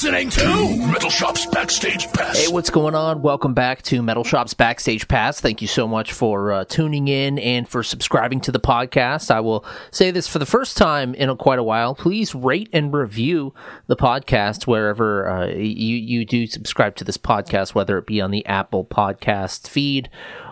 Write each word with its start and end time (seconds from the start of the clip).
Listening 0.00 0.30
to 0.30 0.76
Metal 0.92 1.10
Shop's 1.10 1.44
Backstage 1.46 2.06
Pass. 2.12 2.38
Hey, 2.38 2.52
what's 2.52 2.70
going 2.70 2.94
on? 2.94 3.20
Welcome 3.20 3.52
back 3.52 3.82
to 3.82 4.00
Metal 4.00 4.22
Shop's 4.22 4.54
Backstage 4.54 5.08
Pass. 5.08 5.40
Thank 5.40 5.60
you 5.60 5.66
so 5.66 5.88
much 5.88 6.12
for 6.12 6.52
uh, 6.52 6.64
tuning 6.66 7.08
in 7.08 7.36
and 7.40 7.68
for 7.68 7.82
subscribing 7.82 8.40
to 8.42 8.52
the 8.52 8.60
podcast. 8.60 9.28
I 9.28 9.40
will 9.40 9.64
say 9.90 10.12
this 10.12 10.28
for 10.28 10.38
the 10.38 10.46
first 10.46 10.76
time 10.76 11.16
in 11.16 11.28
a, 11.28 11.34
quite 11.34 11.58
a 11.58 11.64
while. 11.64 11.96
Please 11.96 12.32
rate 12.32 12.68
and 12.72 12.92
review 12.92 13.52
the 13.88 13.96
podcast 13.96 14.68
wherever 14.68 15.28
uh, 15.28 15.46
you 15.48 15.96
you 15.96 16.24
do 16.24 16.46
subscribe 16.46 16.94
to 16.94 17.02
this 17.02 17.18
podcast, 17.18 17.74
whether 17.74 17.98
it 17.98 18.06
be 18.06 18.20
on 18.20 18.30
the 18.30 18.46
Apple 18.46 18.84
Podcast 18.84 19.66
feed 19.66 20.08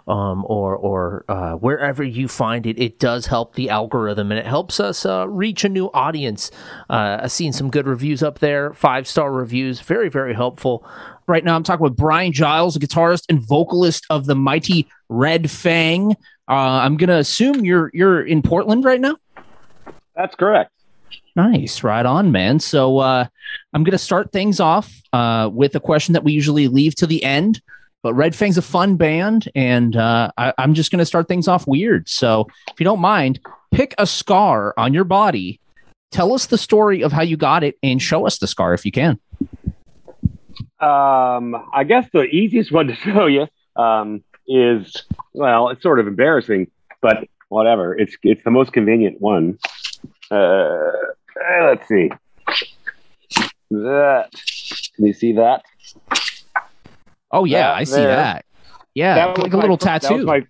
um, 0.07 0.45
or 0.47 0.77
or 0.77 1.25
uh, 1.29 1.53
wherever 1.55 2.03
you 2.03 2.29
find 2.29 2.67
it. 2.67 2.79
It 2.79 2.99
does 2.99 3.27
help 3.27 3.55
the 3.55 3.71
algorithm 3.71 4.31
and 4.31 4.39
it 4.39 4.47
helps 4.47 4.79
us 4.81 5.05
uh, 5.05 5.29
reach 5.29 5.65
a 5.65 5.69
new 5.69 5.91
audience. 5.93 6.51
Uh, 6.89 7.19
I've 7.23 7.33
seen 7.33 7.53
some 7.53 7.71
good 7.71 7.87
reviews 7.87 8.23
up 8.23 8.39
there, 8.39 8.73
five 8.75 9.09
star 9.09 9.33
reviews, 9.33 9.81
very 9.81 10.09
very 10.09 10.35
helpful. 10.35 10.87
Right 11.27 11.45
now, 11.45 11.57
I'm 11.57 11.65
talking 11.65 11.83
with 11.83 11.97
Bryan 11.97 12.33
Giles, 12.33 12.77
a 12.77 12.79
guitarist 12.79 13.25
and 13.29 13.41
vocalist 13.41 14.07
of 14.11 14.27
the 14.27 14.37
mighty 14.37 14.87
Red 15.09 15.51
Fang. 15.51 16.13
Uh, 16.49 16.53
I'm 16.53 16.97
gonna 16.97 17.17
assume 17.17 17.65
you're 17.65 17.91
you're 17.93 18.25
in 18.25 18.43
Portland 18.43 18.85
right 18.85 19.01
now. 19.01 19.17
That's 20.15 20.35
correct. 20.37 20.71
Nice, 21.35 21.83
right 21.83 22.07
on, 22.07 22.33
man. 22.33 22.61
So 22.61 22.99
uh, 22.99 23.27
I'm 23.75 23.83
gonna 23.85 23.99
start 23.99 24.33
things 24.33 24.61
off 24.61 25.03
uh, 25.13 25.51
with 25.53 25.75
a 25.75 25.81
question 25.81 26.13
that 26.13 26.25
we 26.25 26.33
usually 26.33 26.69
leave 26.69 26.95
to 26.97 27.07
the 27.07 27.25
end. 27.25 27.61
But 28.07 28.15
Red 28.15 28.37
Fang's 28.37 28.57
a 28.57 28.63
fun 28.63 28.95
band, 28.95 29.49
and 29.57 29.97
uh, 29.97 30.31
I, 30.39 30.53
I'm 30.59 30.75
just 30.75 30.93
going 30.93 31.01
to 31.01 31.05
start 31.05 31.27
things 31.27 31.49
off 31.49 31.67
weird. 31.67 32.09
So, 32.09 32.47
if 32.69 32.79
you 32.79 32.85
don't 32.85 33.01
mind, 33.01 33.41
pick 33.73 33.97
a 33.99 34.07
scar 34.07 34.73
on 34.77 34.95
your 34.95 35.03
body. 35.03 35.59
Tell 36.13 36.33
us 36.33 36.47
the 36.47 36.57
story 36.57 37.03
of 37.03 37.11
how 37.11 37.23
you 37.23 37.37
got 37.37 37.65
it, 37.65 37.77
and 37.83 38.01
show 38.01 38.25
us 38.25 38.39
the 38.39 38.47
scar 38.47 38.75
if 38.75 38.87
you 38.87 38.93
can. 38.93 39.19
Um, 40.79 41.57
I 41.75 41.83
guess 41.83 42.09
the 42.13 42.23
easiest 42.23 42.71
one 42.71 42.87
to 42.87 42.95
show 42.95 43.27
you 43.27 43.49
um, 43.75 44.23
is 44.47 45.05
well, 45.33 45.71
it's 45.71 45.83
sort 45.83 45.99
of 45.99 46.07
embarrassing, 46.07 46.71
but 47.01 47.27
whatever. 47.49 47.99
It's 47.99 48.17
it's 48.23 48.45
the 48.45 48.53
most 48.53 48.73
convenient 48.73 49.21
one. 49.21 49.59
Uh, 50.31 50.93
let's 51.61 51.89
see. 51.89 52.13
That 53.73 54.29
can 54.95 55.07
you 55.07 55.13
see 55.13 55.33
that? 55.33 55.65
Oh 57.31 57.45
yeah, 57.45 57.73
I 57.73 57.85
see 57.85 57.93
there. 57.93 58.09
that. 58.17 58.45
Yeah, 58.95 59.15
That 59.15 59.39
like 59.39 59.53
a 59.53 59.57
my 59.57 59.63
little 59.63 59.77
fir- 59.77 59.85
that 59.87 60.03
was 60.03 60.09
tattoo. 60.11 60.25
my- 60.25 60.47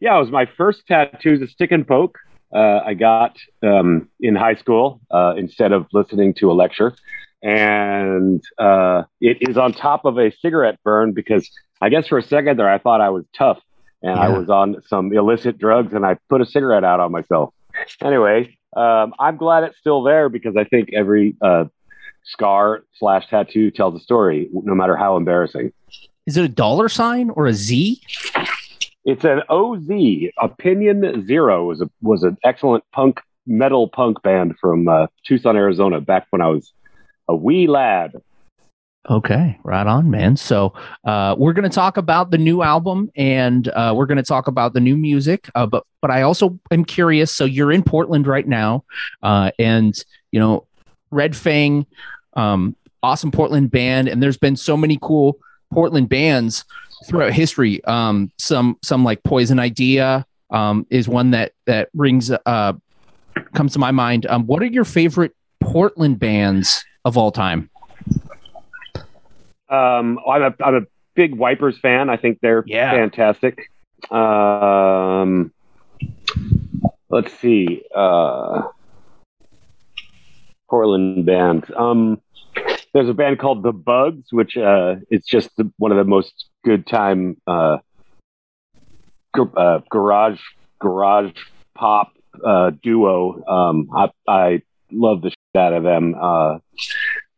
yeah, 0.00 0.16
it 0.16 0.20
was 0.20 0.30
my 0.30 0.46
first 0.56 0.86
tattoo, 0.86 1.38
the 1.38 1.46
stick 1.46 1.70
and 1.72 1.86
poke. 1.86 2.18
Uh, 2.52 2.80
I 2.84 2.94
got 2.94 3.36
um, 3.62 4.08
in 4.20 4.34
high 4.34 4.56
school 4.56 5.00
uh, 5.10 5.34
instead 5.36 5.72
of 5.72 5.86
listening 5.92 6.34
to 6.34 6.50
a 6.50 6.54
lecture, 6.54 6.94
and 7.42 8.42
uh, 8.58 9.02
it 9.20 9.38
is 9.48 9.56
on 9.56 9.72
top 9.72 10.04
of 10.04 10.18
a 10.18 10.30
cigarette 10.40 10.78
burn 10.84 11.12
because 11.12 11.50
I 11.80 11.88
guess 11.88 12.08
for 12.08 12.18
a 12.18 12.22
second 12.22 12.58
there 12.58 12.68
I 12.70 12.78
thought 12.78 13.00
I 13.00 13.10
was 13.10 13.24
tough 13.36 13.58
and 14.02 14.18
I 14.18 14.28
was 14.28 14.48
on 14.50 14.82
some 14.86 15.12
illicit 15.12 15.58
drugs 15.58 15.92
and 15.92 16.04
I 16.04 16.16
put 16.28 16.40
a 16.40 16.46
cigarette 16.46 16.84
out 16.84 17.00
on 17.00 17.12
myself. 17.12 17.54
Anyway, 18.00 18.56
um, 18.76 19.14
I'm 19.18 19.36
glad 19.36 19.64
it's 19.64 19.78
still 19.78 20.02
there 20.02 20.28
because 20.28 20.56
I 20.56 20.64
think 20.64 20.90
every 20.92 21.36
uh, 21.40 21.64
scar 22.24 22.84
slash 22.94 23.28
tattoo 23.28 23.70
tells 23.70 23.94
a 24.00 24.00
story, 24.04 24.48
no 24.52 24.74
matter 24.74 24.96
how 24.96 25.16
embarrassing. 25.16 25.72
Is 26.26 26.36
it 26.36 26.44
a 26.44 26.48
dollar 26.48 26.88
sign 26.88 27.30
or 27.30 27.46
a 27.46 27.52
Z? 27.52 28.00
It's 29.04 29.24
an 29.24 29.42
OZ. 29.48 29.88
Opinion 30.38 31.26
Zero 31.26 31.64
was 31.64 31.80
a 31.80 31.90
was 32.00 32.22
an 32.22 32.38
excellent 32.44 32.84
punk 32.92 33.20
metal 33.46 33.88
punk 33.88 34.22
band 34.22 34.56
from 34.60 34.88
uh, 34.88 35.08
Tucson, 35.26 35.56
Arizona, 35.56 36.00
back 36.00 36.26
when 36.30 36.40
I 36.40 36.48
was 36.48 36.72
a 37.28 37.34
wee 37.34 37.66
lad. 37.66 38.12
Okay, 39.10 39.58
right 39.64 39.86
on, 39.86 40.10
man. 40.10 40.36
So 40.36 40.74
uh, 41.04 41.34
we're 41.36 41.54
going 41.54 41.68
to 41.68 41.74
talk 41.74 41.96
about 41.96 42.30
the 42.30 42.38
new 42.38 42.62
album 42.62 43.10
and 43.16 43.66
uh, 43.66 43.92
we're 43.96 44.06
going 44.06 44.18
to 44.18 44.22
talk 44.22 44.46
about 44.46 44.74
the 44.74 44.80
new 44.80 44.96
music. 44.96 45.50
Uh, 45.56 45.66
but 45.66 45.84
but 46.00 46.12
I 46.12 46.22
also 46.22 46.56
am 46.70 46.84
curious. 46.84 47.34
So 47.34 47.44
you're 47.44 47.72
in 47.72 47.82
Portland 47.82 48.28
right 48.28 48.46
now, 48.46 48.84
uh, 49.24 49.50
and 49.58 49.92
you 50.30 50.38
know, 50.38 50.68
Red 51.10 51.34
Fang, 51.34 51.84
um, 52.34 52.76
awesome 53.02 53.32
Portland 53.32 53.72
band, 53.72 54.06
and 54.06 54.22
there's 54.22 54.36
been 54.36 54.54
so 54.54 54.76
many 54.76 54.98
cool 55.02 55.36
Portland 55.72 56.08
bands 56.08 56.64
throughout 57.06 57.32
history. 57.32 57.82
Um, 57.84 58.30
some 58.38 58.76
some 58.82 59.04
like 59.04 59.22
Poison 59.24 59.58
Idea 59.58 60.26
um, 60.50 60.86
is 60.90 61.08
one 61.08 61.30
that 61.32 61.52
that 61.66 61.88
rings 61.94 62.30
uh, 62.30 62.72
comes 63.54 63.72
to 63.72 63.78
my 63.78 63.90
mind. 63.90 64.26
Um, 64.26 64.46
what 64.46 64.62
are 64.62 64.66
your 64.66 64.84
favorite 64.84 65.34
Portland 65.60 66.18
bands 66.18 66.84
of 67.04 67.16
all 67.16 67.32
time? 67.32 67.70
Um, 69.68 70.18
I'm 70.28 70.42
a 70.42 70.54
I'm 70.62 70.74
a 70.76 70.80
big 71.14 71.34
Wipers 71.34 71.78
fan. 71.78 72.10
I 72.10 72.16
think 72.16 72.38
they're 72.40 72.62
Yeah. 72.66 72.90
fantastic. 72.90 73.70
Um, 74.10 75.52
let's 77.08 77.32
see. 77.34 77.82
Uh, 77.94 78.62
Portland 80.68 81.24
band. 81.26 81.72
Um, 81.74 82.20
there's 82.92 83.08
a 83.08 83.14
band 83.14 83.38
called 83.38 83.62
The 83.62 83.72
Bugs, 83.72 84.32
which 84.32 84.56
uh, 84.56 84.96
it's 85.10 85.26
just 85.26 85.54
the, 85.56 85.70
one 85.78 85.92
of 85.92 85.98
the 85.98 86.04
most 86.04 86.46
good 86.64 86.86
time 86.86 87.36
uh, 87.46 87.78
gar- 89.34 89.58
uh, 89.58 89.80
garage 89.90 90.40
garage 90.78 91.32
pop 91.74 92.12
uh, 92.44 92.70
duo. 92.82 93.44
Um, 93.46 93.88
I, 93.94 94.10
I 94.28 94.62
love 94.90 95.22
the 95.22 95.30
shit 95.30 95.36
out 95.56 95.72
of 95.72 95.82
them. 95.82 96.14
Uh, 96.20 96.58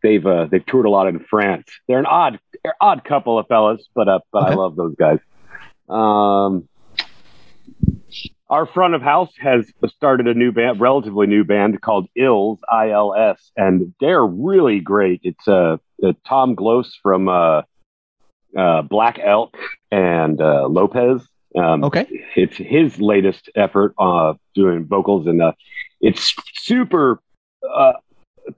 they've 0.03 0.25
uh, 0.27 0.47
they've 0.47 0.65
toured 0.65 0.87
a 0.87 0.91
lot 0.91 1.07
in 1.07 1.21
France. 1.21 1.67
They're 1.87 1.99
an 1.99 2.07
odd 2.07 2.41
they're 2.63 2.77
odd 2.81 3.05
couple 3.05 3.39
of 3.39 3.47
fellas, 3.47 3.87
but 3.95 4.09
uh, 4.09 4.21
but 4.33 4.45
Okay. 4.45 4.53
I 4.53 4.55
love 4.57 4.77
those 4.77 4.97
guys. 4.97 5.19
Um, 5.89 6.69
our 8.51 8.67
front 8.67 8.95
of 8.95 9.03
house 9.03 9.33
has 9.41 9.71
started 9.89 10.27
a 10.27 10.35
new 10.35 10.53
band, 10.53 10.81
relatively 10.81 11.27
new 11.27 11.45
band 11.45 11.81
called 11.81 12.09
Ills 12.17 12.59
I 12.71 12.91
L 12.91 13.15
S, 13.15 13.51
and 13.57 13.95
they're 14.01 14.25
really 14.25 14.81
great. 14.81 15.21
It's 15.23 15.49
uh, 15.49 15.79
uh 16.03 16.13
Tom 16.27 16.55
Gloss 16.55 16.99
from 17.03 17.29
uh, 17.29 17.63
uh, 18.57 18.83
Black 18.83 19.19
Elk 19.19 19.57
and 19.91 20.41
uh, 20.41 20.67
Lopez. 20.69 21.27
Um, 21.57 21.85
Okay. 21.85 22.07
it's 22.35 22.57
his 22.57 23.01
latest 23.01 23.49
effort 23.55 23.95
uh, 23.99 24.35
doing 24.55 24.87
vocals, 24.87 25.27
and 25.27 25.41
uh, 25.41 25.53
it's 26.01 26.35
super 26.55 27.21
uh, 27.69 27.93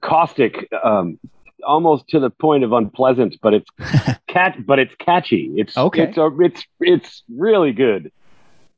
caustic, 0.01 0.69
um, 0.83 1.19
almost 1.67 2.09
to 2.09 2.21
the 2.21 2.31
point 2.31 2.65
of 2.65 2.73
unpleasant. 2.73 3.37
But 3.43 3.55
it's 3.55 3.71
cat, 4.29 4.57
but 4.67 4.79
it's 4.79 4.95
catchy. 4.97 5.53
It's 5.57 5.77
Okay. 5.77 6.05
It's 6.05 6.19
it's 6.19 6.67
it's 6.81 7.23
really 7.29 7.73
good. 7.73 8.11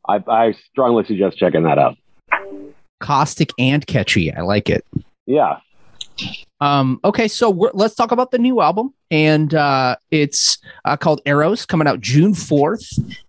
I, 0.08 0.22
I 0.28 0.52
strongly 0.70 1.05
suggest 1.05 1.37
checking 1.38 1.62
that 1.64 1.78
out. 1.78 1.96
caustic 3.00 3.50
and 3.58 3.87
catchy. 3.87 4.32
I 4.32 4.40
like 4.43 4.69
it. 4.69 4.84
Yeah. 5.26 5.58
Um, 6.60 6.99
okay, 7.05 7.28
so 7.28 7.50
we're, 7.50 7.70
let's 7.75 7.94
talk 7.94 8.10
about 8.10 8.31
the 8.32 8.38
new 8.38 8.60
album, 8.60 8.93
and 9.10 9.55
uh, 9.55 9.96
it's 10.10 10.58
uh, 10.84 10.96
called 10.96 11.20
Arrows, 11.26 11.64
coming 11.64 11.87
out 11.87 12.00
June 12.00 12.34
fourth. 12.34 12.88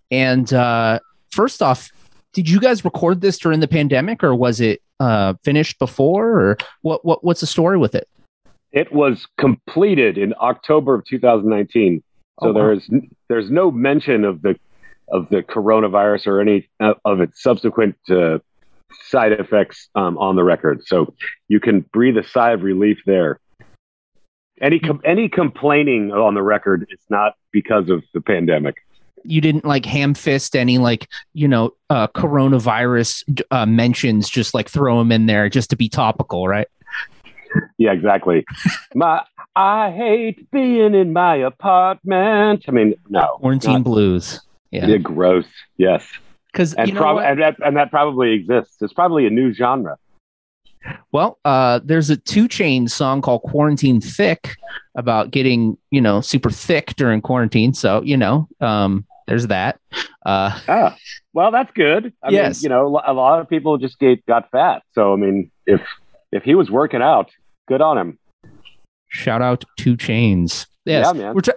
And 0.09 0.51
uh, 0.53 0.99
first 1.31 1.61
off, 1.61 1.91
did 2.33 2.49
you 2.49 2.59
guys 2.59 2.83
record 2.83 3.21
this 3.21 3.37
during 3.37 3.59
the 3.59 3.67
pandemic, 3.67 4.23
or 4.23 4.33
was 4.33 4.59
it 4.59 4.81
uh, 4.99 5.35
finished 5.43 5.77
before, 5.77 6.39
or 6.39 6.57
what? 6.81 7.05
What 7.05 7.23
what's 7.23 7.41
the 7.41 7.47
story 7.47 7.77
with 7.77 7.93
it? 7.93 8.07
It 8.71 8.91
was 8.91 9.27
completed 9.37 10.17
in 10.17 10.33
October 10.41 10.95
of 10.95 11.05
2019. 11.05 12.01
So 12.41 12.47
Oh, 12.47 12.47
wow. 12.47 12.53
there's 12.53 12.89
there's 13.27 13.51
no 13.51 13.69
mention 13.69 14.23
of 14.25 14.41
the 14.41 14.55
of 15.11 15.29
the 15.29 15.44
coronavirus 15.44 16.27
or 16.27 16.41
any 16.41 16.69
uh, 16.79 16.94
of 17.06 17.21
its 17.21 17.41
subsequent 17.41 17.95
uh, 18.09 18.39
side 19.07 19.33
effects 19.33 19.89
um, 19.95 20.17
on 20.17 20.35
the 20.35 20.44
record. 20.44 20.83
So 20.85 21.13
you 21.47 21.59
can 21.59 21.81
breathe 21.94 22.17
a 22.17 22.23
sigh 22.23 22.51
of 22.51 22.63
relief 22.63 23.00
there. 23.06 23.39
Any 24.61 24.79
com- 24.79 25.01
any 25.06 25.29
complaining 25.29 26.11
on 26.11 26.33
the 26.33 26.41
record 26.44 26.85
is 26.89 27.00
not 27.09 27.35
because 27.51 27.89
of 27.89 28.03
the 28.13 28.21
pandemic. 28.21 28.75
You 29.23 29.41
didn't 29.41 29.65
like 29.65 29.85
ham 29.85 30.13
fist 30.13 30.56
any 30.56 30.77
like 30.77 31.07
you 31.33 31.47
know 31.47 31.71
uh, 31.89 32.07
coronavirus 32.07 33.44
uh, 33.51 33.65
mentions, 33.65 34.29
just 34.29 34.53
like 34.53 34.69
throw 34.69 35.00
them 35.00 35.11
in 35.11 35.27
there 35.27 35.50
just 35.50 35.69
to 35.69 35.75
be 35.75 35.88
topical, 35.88 36.47
right? 36.47 36.67
Yeah, 37.77 37.94
exactly. 37.94 38.45
my 38.95 39.23
I 39.56 39.91
hate 39.91 40.51
being 40.51 40.94
in 40.94 41.13
my 41.13 41.35
apartment. 41.35 42.65
I 42.67 42.71
mean, 42.71 42.95
no, 43.09 43.38
Quarantine 43.39 43.73
not- 43.73 43.83
blues. 43.85 44.41
Yeah, 44.71 44.88
Yeah, 44.88 44.98
gross. 44.98 45.45
Yes, 45.77 46.06
because 46.51 46.74
and 46.75 46.95
prob- 46.95 47.19
and 47.19 47.42
that 47.42 47.56
and 47.66 47.75
that 47.77 47.89
probably 47.92 48.33
exists. 48.33 48.77
It's 48.81 48.94
probably 48.94 49.25
a 49.25 49.30
new 49.30 49.51
genre. 49.54 49.98
Well, 51.12 51.38
uh, 51.44 51.81
there's 51.83 52.10
a 52.10 52.16
two 52.18 52.48
chain 52.48 52.88
song 52.88 53.21
called 53.21 53.42
Quarantine 53.44 54.00
Thick 54.00 54.56
about 54.95 55.31
getting, 55.31 55.77
you 55.92 56.00
know, 56.00 56.21
super 56.21 56.50
thick 56.50 56.95
during 56.95 57.21
quarantine. 57.21 57.74
So, 57.74 58.01
you 58.01 58.16
know, 58.16 58.48
um, 58.62 59.06
there's 59.27 59.48
that. 59.48 59.77
Uh, 60.25 60.57
Ah, 60.69 60.95
well, 61.33 61.51
that's 61.51 61.71
good. 61.74 62.13
I 62.24 62.30
Yes. 62.31 62.62
mean, 62.62 62.63
you 62.63 62.69
know, 62.69 63.01
a 63.06 63.13
lot 63.13 63.42
of 63.42 63.50
people 63.50 63.77
just 63.77 64.00
get 64.00 64.25
got 64.25 64.50
fat. 64.51 64.83
So, 64.94 65.12
I 65.13 65.18
mean, 65.18 65.51
if 65.66 65.81
if 66.31 66.44
he 66.44 66.56
was 66.56 66.71
working 66.71 67.01
out, 67.01 67.30
good 67.68 67.81
on 67.81 67.98
him. 67.98 68.19
shout 69.10 69.42
out 69.42 69.66
2 69.77 69.98
Chainz. 69.98 70.68
Yes, 70.89 71.06
Yeah, 71.06 71.13
man. 71.13 71.36
we're 71.36 71.41
t- 71.41 71.51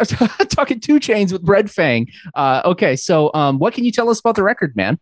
talking 0.51 0.79
2 0.79 1.01
Chainz 1.01 1.33
with 1.33 1.43
Red 1.49 1.71
Fang. 1.71 2.07
Uh, 2.35 2.61
okay, 2.67 2.95
so 2.97 3.33
um, 3.35 3.59
what 3.59 3.73
can 3.73 3.85
you 3.85 3.91
tell 3.91 4.11
us 4.11 4.21
about 4.21 4.37
the 4.37 4.43
record, 4.43 4.77
man? 4.77 4.99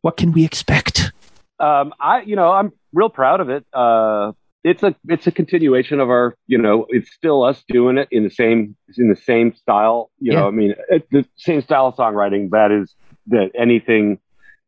What 0.00 0.16
can 0.16 0.32
we 0.32 0.44
expect? 0.44 1.12
Um, 1.60 1.94
I, 2.00 2.22
you 2.22 2.34
know, 2.34 2.50
I'm 2.50 2.72
real 2.92 3.08
proud 3.08 3.40
of 3.40 3.48
it. 3.50 3.64
Uh, 3.72 4.32
it's 4.64 4.82
a 4.82 4.94
it's 5.08 5.26
a 5.26 5.32
continuation 5.32 6.00
of 6.00 6.08
our, 6.08 6.34
you 6.46 6.58
know, 6.58 6.86
it's 6.88 7.12
still 7.12 7.42
us 7.44 7.62
doing 7.68 7.98
it 7.98 8.08
in 8.10 8.24
the 8.24 8.30
same 8.30 8.76
in 8.96 9.08
the 9.08 9.16
same 9.16 9.54
style. 9.54 10.10
You 10.18 10.32
Yeah. 10.32 10.40
know, 10.40 10.48
I 10.48 10.50
mean, 10.50 10.74
it's 10.88 11.06
the 11.10 11.24
same 11.36 11.62
style 11.62 11.86
of 11.86 11.94
songwriting. 11.96 12.50
That 12.50 12.70
is 12.72 12.92
that 13.28 13.50
anything 13.56 14.18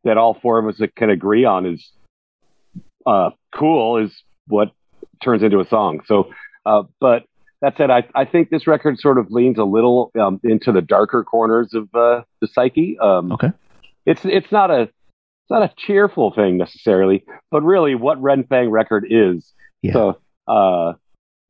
that 0.04 0.16
all 0.18 0.34
four 0.34 0.58
of 0.58 0.66
us 0.68 0.80
can 0.96 1.10
agree 1.10 1.44
on 1.44 1.66
is 1.66 1.90
uh, 3.06 3.30
cool 3.54 3.98
is 3.98 4.12
what 4.46 4.70
turns 5.22 5.42
into 5.42 5.58
a 5.60 5.66
song. 5.66 6.00
So, 6.06 6.32
uh, 6.66 6.82
but 7.00 7.24
that 7.64 7.78
said, 7.78 7.90
I, 7.90 8.04
I 8.14 8.26
think 8.26 8.50
this 8.50 8.66
record 8.66 8.98
sort 8.98 9.16
of 9.16 9.30
leans 9.30 9.58
a 9.58 9.64
little 9.64 10.12
um, 10.20 10.38
into 10.44 10.70
the 10.70 10.82
darker 10.82 11.24
corners 11.24 11.72
of 11.72 11.88
uh, 11.94 12.20
the 12.42 12.46
psyche. 12.46 12.98
Um, 12.98 13.32
Okay. 13.32 13.52
It's 14.04 14.20
it's 14.24 14.52
not 14.52 14.70
a 14.70 14.82
it's 14.82 15.50
not 15.50 15.62
a 15.62 15.72
cheerful 15.78 16.30
thing 16.30 16.58
necessarily, 16.58 17.24
but 17.50 17.62
really 17.62 17.94
what 17.94 18.20
Red 18.20 18.46
Fang 18.50 18.70
record 18.70 19.06
is. 19.08 19.50
Yeah. 19.80 19.92
So, 19.94 20.18
uh, 20.46 20.92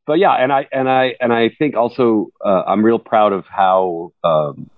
but 0.06 0.20
yeah, 0.20 0.34
and 0.34 0.52
I 0.52 0.68
and 0.70 0.88
I 0.88 1.16
and 1.20 1.32
I 1.32 1.48
think 1.58 1.74
also 1.74 2.28
uh, 2.44 2.62
I'm 2.64 2.84
real 2.84 3.00
proud 3.00 3.32
of 3.32 3.44
how 3.46 4.12
um, 4.22 4.70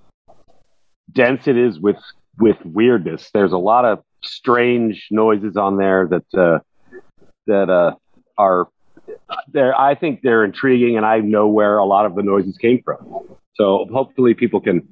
dense 1.13 1.47
it 1.47 1.59
is 1.59 1.79
with 1.79 1.99
with 2.39 2.57
weirdness. 2.65 3.31
There's 3.35 3.53
a 3.53 3.59
lot 3.59 3.85
of 3.85 4.03
strange 4.23 5.09
noises 5.11 5.59
on 5.59 5.77
there 5.77 6.09
that 6.09 6.39
uh, 6.39 6.61
that 7.47 7.69
uh, 7.69 7.95
are 8.39 8.69
there. 9.53 9.79
I 9.79 9.95
think 9.95 10.23
they're 10.23 10.45
intriguing, 10.45 10.97
and 10.97 11.07
I 11.07 11.19
know 11.19 11.49
where 11.49 11.79
a 11.79 11.85
lot 11.85 12.07
of 12.07 12.15
the 12.15 12.23
noises 12.23 12.57
came 12.59 12.83
from. 12.83 13.29
So 13.55 13.87
hopefully, 13.93 14.35
people 14.35 14.61
can, 14.61 14.87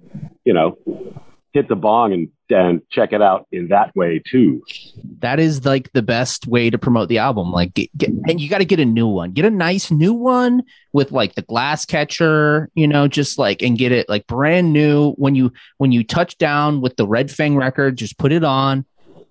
you 0.44 0.54
know, 0.54 0.78
hit 1.52 1.68
the 1.68 1.76
bong 1.76 2.12
and 2.12 2.28
and 2.50 2.82
check 2.90 3.12
it 3.12 3.22
out 3.22 3.46
in 3.52 3.68
that 3.68 3.94
way 3.96 4.22
too. 4.24 4.62
That 5.20 5.40
is 5.40 5.64
like 5.64 5.90
the 5.92 6.02
best 6.02 6.46
way 6.46 6.68
to 6.68 6.76
promote 6.76 7.08
the 7.08 7.18
album. 7.18 7.50
Like, 7.50 7.72
get, 7.74 7.96
get, 7.96 8.10
and 8.10 8.40
you 8.40 8.50
got 8.50 8.58
to 8.58 8.64
get 8.64 8.80
a 8.80 8.84
new 8.84 9.06
one. 9.06 9.32
Get 9.32 9.44
a 9.44 9.50
nice 9.50 9.90
new 9.90 10.12
one 10.12 10.62
with 10.92 11.10
like 11.10 11.34
the 11.34 11.42
glass 11.42 11.86
catcher, 11.86 12.68
you 12.74 12.86
know, 12.86 13.08
just 13.08 13.38
like 13.38 13.62
and 13.62 13.78
get 13.78 13.92
it 13.92 14.08
like 14.08 14.26
brand 14.26 14.72
new. 14.72 15.12
When 15.12 15.34
you 15.34 15.52
when 15.78 15.92
you 15.92 16.04
touch 16.04 16.36
down 16.36 16.80
with 16.80 16.96
the 16.96 17.06
Red 17.06 17.30
Fang 17.30 17.56
record, 17.56 17.96
just 17.96 18.18
put 18.18 18.32
it 18.32 18.44
on. 18.44 18.84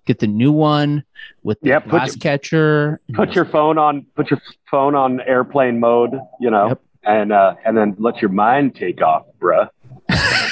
Get 0.06 0.20
the 0.20 0.28
new 0.28 0.52
one 0.52 1.04
with 1.44 1.60
the 1.62 1.80
put 1.82 1.90
glass 1.90 2.10
your- 2.16 2.20
catcher. 2.20 3.02
Put 3.14 3.34
your 3.36 3.46
phone 3.46 3.78
on. 3.78 4.06
Put 4.16 4.30
your 4.32 4.42
phone 4.70 4.96
on 4.96 5.22
airplane 5.22 5.80
mode. 5.80 6.12
You 6.40 6.50
know, 6.52 6.68
Yep. 6.70 6.82
and 7.04 7.32
uh, 7.32 7.56
and 7.66 7.78
then 7.78 7.96
let 8.00 8.22
your 8.22 8.32
mind 8.32 8.76
take 8.76 9.02
off, 9.02 9.26
bruh. 9.40 9.70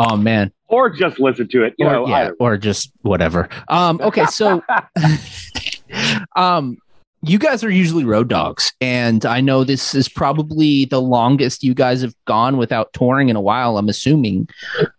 Oh 0.00 0.16
man, 0.16 0.52
Or 0.68 0.90
just 0.90 1.18
listen 1.18 1.48
to 1.48 1.64
it. 1.64 1.74
You 1.76 1.86
or, 1.86 1.92
know, 1.92 2.06
yeah, 2.08 2.30
or 2.38 2.56
just 2.56 2.92
whatever. 3.02 3.48
Um, 3.66 4.00
okay, 4.00 4.26
so 4.26 4.62
um, 6.36 6.78
you 7.22 7.36
guys 7.36 7.64
are 7.64 7.70
usually 7.70 8.04
road 8.04 8.28
dogs, 8.28 8.72
and 8.80 9.26
I 9.26 9.40
know 9.40 9.64
this 9.64 9.96
is 9.96 10.08
probably 10.08 10.84
the 10.84 11.00
longest 11.00 11.64
you 11.64 11.74
guys 11.74 12.00
have 12.02 12.14
gone 12.26 12.58
without 12.58 12.92
touring 12.92 13.28
in 13.28 13.34
a 13.34 13.40
while. 13.40 13.76
I'm 13.76 13.88
assuming. 13.88 14.48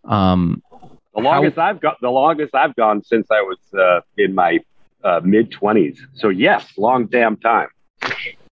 Um, 0.03 0.61
The 1.23 1.29
longest 1.29 1.57
I've 1.57 1.79
got, 1.79 1.97
the 2.01 2.09
longest 2.09 2.55
I've 2.55 2.75
gone 2.75 3.03
since 3.03 3.27
I 3.31 3.41
was 3.41 3.57
uh, 3.77 4.01
in 4.17 4.35
my 4.35 4.59
uh, 5.03 5.21
mid 5.23 5.51
twenties. 5.51 6.01
So 6.15 6.29
yes, 6.29 6.65
long 6.77 7.07
damn 7.07 7.37
time. 7.37 7.67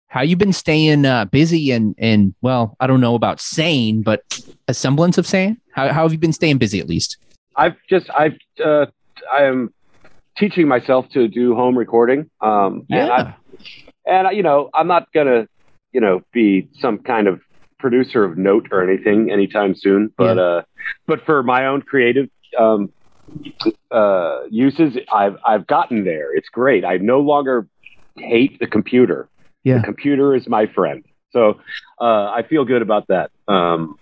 how 0.08 0.22
you 0.22 0.36
been 0.36 0.54
staying 0.54 1.06
uh, 1.06 1.26
busy 1.26 1.72
and 1.72 1.96
and 1.98 2.34
well, 2.42 2.76
I 2.80 2.88
don't 2.88 3.02
know 3.02 3.16
about 3.16 3.40
sane, 3.40 4.02
but 4.02 4.40
a 4.68 4.74
semblance 4.74 5.18
of 5.18 5.28
sane. 5.28 5.60
How 5.72 5.92
how 5.94 6.04
have 6.04 6.12
you 6.12 6.18
been 6.18 6.34
staying 6.34 6.58
busy 6.58 6.80
at 6.80 6.88
least? 6.88 7.18
I've 7.56 7.76
just 7.90 8.10
I've 8.12 8.38
uh, 8.64 8.88
I 9.32 9.44
am 9.44 9.74
teaching 10.38 10.68
myself 10.68 11.10
to 11.10 11.28
do 11.28 11.56
home 11.56 11.78
recording. 11.78 12.30
Um, 12.42 12.86
and 12.90 13.12
I, 13.12 13.36
and 14.06 14.36
you 14.36 14.44
know 14.44 14.70
I'm 14.74 14.88
not 14.88 15.12
gonna 15.14 15.48
you 15.92 16.02
know 16.02 16.22
be 16.32 16.70
some 16.80 17.00
kind 17.00 17.28
of 17.28 17.42
producer 17.80 18.24
of 18.24 18.38
note 18.38 18.68
or 18.72 18.88
anything 18.88 19.32
anytime 19.32 19.76
soon. 19.76 20.14
But 20.18 20.38
uh, 20.38 20.62
but 21.08 21.26
for 21.26 21.44
my 21.44 21.66
own 21.66 21.82
creative 21.82 22.30
um, 22.58 22.92
uh, 23.92 24.42
uses, 24.50 24.98
I've 25.12 25.38
I've 25.46 25.68
gotten 25.68 26.04
there. 26.04 26.36
It's 26.36 26.50
great. 26.50 26.84
I 26.86 26.98
no 26.98 27.20
longer 27.20 27.68
hate 28.18 28.60
the 28.60 28.68
computer. 28.68 29.30
Yeah. 29.64 29.78
The 29.78 29.84
computer 29.84 30.36
is 30.36 30.48
my 30.48 30.66
friend. 30.68 31.04
So 31.32 31.60
uh, 32.00 32.32
I 32.32 32.44
feel 32.48 32.66
good 32.66 32.82
about 32.82 33.08
that. 33.08 33.32
Um, 33.48 33.98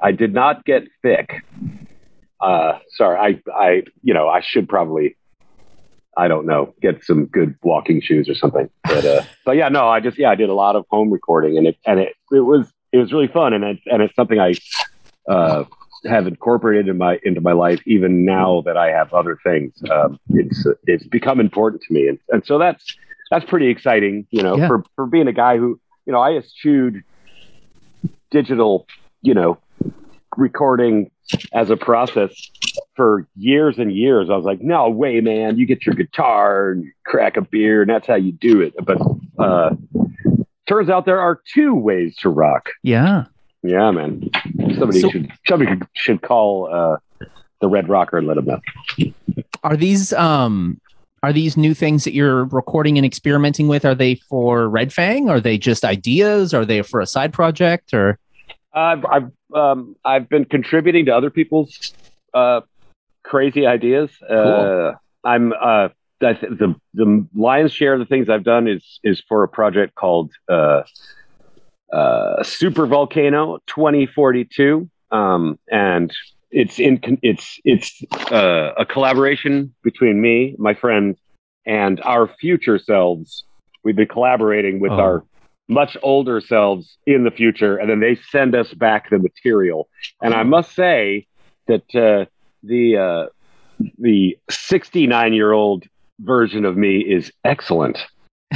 I 0.00 0.12
did 0.12 0.34
not 0.34 0.64
get 0.64 0.84
thick. 1.02 1.44
Uh, 2.40 2.78
sorry, 2.90 3.40
I, 3.46 3.52
I, 3.52 3.82
you 4.02 4.12
know, 4.12 4.28
I 4.28 4.40
should 4.42 4.68
probably, 4.68 5.16
I 6.16 6.28
don't 6.28 6.46
know, 6.46 6.74
get 6.82 7.04
some 7.04 7.26
good 7.26 7.56
walking 7.62 8.00
shoes 8.02 8.28
or 8.28 8.34
something. 8.34 8.68
But, 8.84 9.04
uh, 9.04 9.22
but 9.46 9.52
yeah, 9.56 9.68
no, 9.68 9.88
I 9.88 10.00
just, 10.00 10.18
yeah, 10.18 10.30
I 10.30 10.34
did 10.34 10.48
a 10.48 10.54
lot 10.54 10.76
of 10.76 10.84
home 10.90 11.10
recording, 11.10 11.56
and 11.56 11.68
it, 11.68 11.76
and 11.86 12.00
it, 12.00 12.14
it 12.30 12.40
was, 12.40 12.70
it 12.92 12.98
was 12.98 13.12
really 13.12 13.28
fun, 13.28 13.54
and 13.54 13.64
it, 13.64 13.78
and 13.86 14.02
it's 14.02 14.14
something 14.14 14.38
I, 14.38 14.54
uh, 15.28 15.64
have 16.06 16.26
incorporated 16.26 16.88
in 16.88 16.98
my 16.98 17.18
into 17.24 17.40
my 17.40 17.52
life 17.52 17.80
even 17.86 18.24
now 18.24 18.62
that 18.66 18.76
I 18.76 18.90
have 18.90 19.12
other 19.14 19.38
things. 19.44 19.72
Um, 19.90 20.18
it's 20.30 20.66
it's 20.86 21.06
become 21.06 21.40
important 21.40 21.82
to 21.82 21.92
me, 21.94 22.08
and, 22.08 22.18
and 22.30 22.44
so 22.44 22.58
that's 22.58 22.84
that's 23.30 23.44
pretty 23.44 23.68
exciting. 23.68 24.26
You 24.30 24.42
know, 24.42 24.56
Yeah. 24.56 24.68
for 24.68 24.84
for 24.96 25.06
being 25.06 25.28
a 25.28 25.32
guy 25.32 25.56
who 25.58 25.80
you 26.06 26.12
know 26.12 26.20
I 26.20 26.36
eschewed 26.36 27.02
digital, 28.30 28.86
you 29.22 29.34
know, 29.34 29.58
recording 30.36 31.10
as 31.52 31.70
a 31.70 31.76
process 31.76 32.32
for 32.96 33.26
years 33.36 33.78
and 33.78 33.90
years. 33.94 34.28
I 34.30 34.36
was 34.36 34.44
like, 34.44 34.60
no 34.60 34.88
way, 34.90 35.20
man! 35.20 35.56
You 35.58 35.66
get 35.66 35.86
your 35.86 35.94
guitar 35.94 36.70
and 36.70 36.84
you 36.84 36.92
crack 37.06 37.36
a 37.36 37.42
beer, 37.42 37.80
and 37.82 37.90
that's 37.90 38.06
how 38.06 38.16
you 38.16 38.32
do 38.32 38.60
it. 38.60 38.74
But 38.84 38.98
uh, 39.38 39.70
turns 40.68 40.88
out 40.90 41.06
there 41.06 41.20
are 41.20 41.40
two 41.54 41.74
ways 41.74 42.16
to 42.18 42.28
rock. 42.28 42.70
Yeah. 42.82 43.24
Yeah, 43.66 43.90
man. 43.92 44.28
Somebody 44.78 45.00
So- 45.00 45.10
should 45.10 45.32
somebody 45.46 45.80
should 45.94 46.22
call 46.22 46.72
uh, 46.72 46.96
the 47.60 47.68
Red 47.68 47.88
Rocker 47.88 48.18
and 48.18 48.26
let 48.26 48.36
him 48.36 48.46
know. 48.46 48.60
Are 49.62 49.76
these 49.76 50.12
um 50.12 50.80
are 51.22 51.32
these 51.32 51.56
new 51.56 51.72
things 51.72 52.04
that 52.04 52.12
you're 52.12 52.44
recording 52.44 52.98
and 52.98 53.06
experimenting 53.06 53.66
with? 53.66 53.84
Are 53.86 53.94
they 53.94 54.16
for 54.16 54.68
Red 54.68 54.92
Fang? 54.92 55.30
Are 55.30 55.40
they 55.40 55.56
just 55.56 55.84
ideas? 55.84 56.52
Are 56.52 56.66
they 56.66 56.82
for 56.82 57.00
a 57.00 57.06
side 57.06 57.32
project? 57.32 57.94
Or 57.94 58.18
I've 58.74 59.04
I've 59.06 59.30
um, 59.54 59.96
I've 60.04 60.28
been 60.28 60.44
contributing 60.44 61.06
to 61.06 61.16
other 61.16 61.30
people's 61.30 61.94
uh, 62.34 62.60
crazy 63.22 63.66
ideas. 63.66 64.10
Uh, 64.22 64.92
I'm 65.24 65.52
uh, 65.52 65.88
I 66.20 66.32
the 66.34 66.74
the 66.92 67.26
lion's 67.34 67.72
share 67.72 67.94
of 67.94 68.00
the 68.00 68.06
things 68.06 68.28
I've 68.28 68.44
done 68.44 68.68
is 68.68 69.00
is 69.02 69.22
for 69.28 69.42
a 69.44 69.48
project 69.48 69.94
called 69.94 70.32
uh, 71.92 72.42
Super 72.42 72.86
Volcano 72.86 73.58
2042, 73.66 74.88
um, 75.10 75.58
and 75.70 76.12
it's 76.50 76.78
in 76.78 77.00
it's 77.22 77.58
it's 77.64 78.02
uh, 78.32 78.72
a 78.78 78.84
collaboration 78.86 79.74
between 79.82 80.20
me, 80.20 80.54
my 80.58 80.74
friend, 80.74 81.16
and 81.66 82.00
our 82.02 82.28
future 82.28 82.78
selves. 82.78 83.44
We've 83.82 83.96
been 83.96 84.08
collaborating 84.08 84.80
with 84.80 84.92
Oh. 84.92 85.00
our 85.00 85.24
much 85.68 85.96
older 86.02 86.40
selves 86.40 86.98
in 87.06 87.24
the 87.24 87.30
future, 87.30 87.76
and 87.76 87.88
then 87.88 88.00
they 88.00 88.16
send 88.30 88.54
us 88.54 88.72
back 88.74 89.08
the 89.10 89.18
material. 89.18 89.88
And 90.22 90.34
I 90.34 90.42
must 90.42 90.74
say 90.74 91.26
that 91.68 91.94
uh, 91.94 92.26
the 92.62 92.96
uh, 92.96 93.26
the 93.98 94.36
69 94.50 95.32
year 95.32 95.52
old 95.52 95.84
version 96.20 96.64
of 96.64 96.76
me 96.76 96.98
is 97.00 97.32
excellent. 97.44 97.98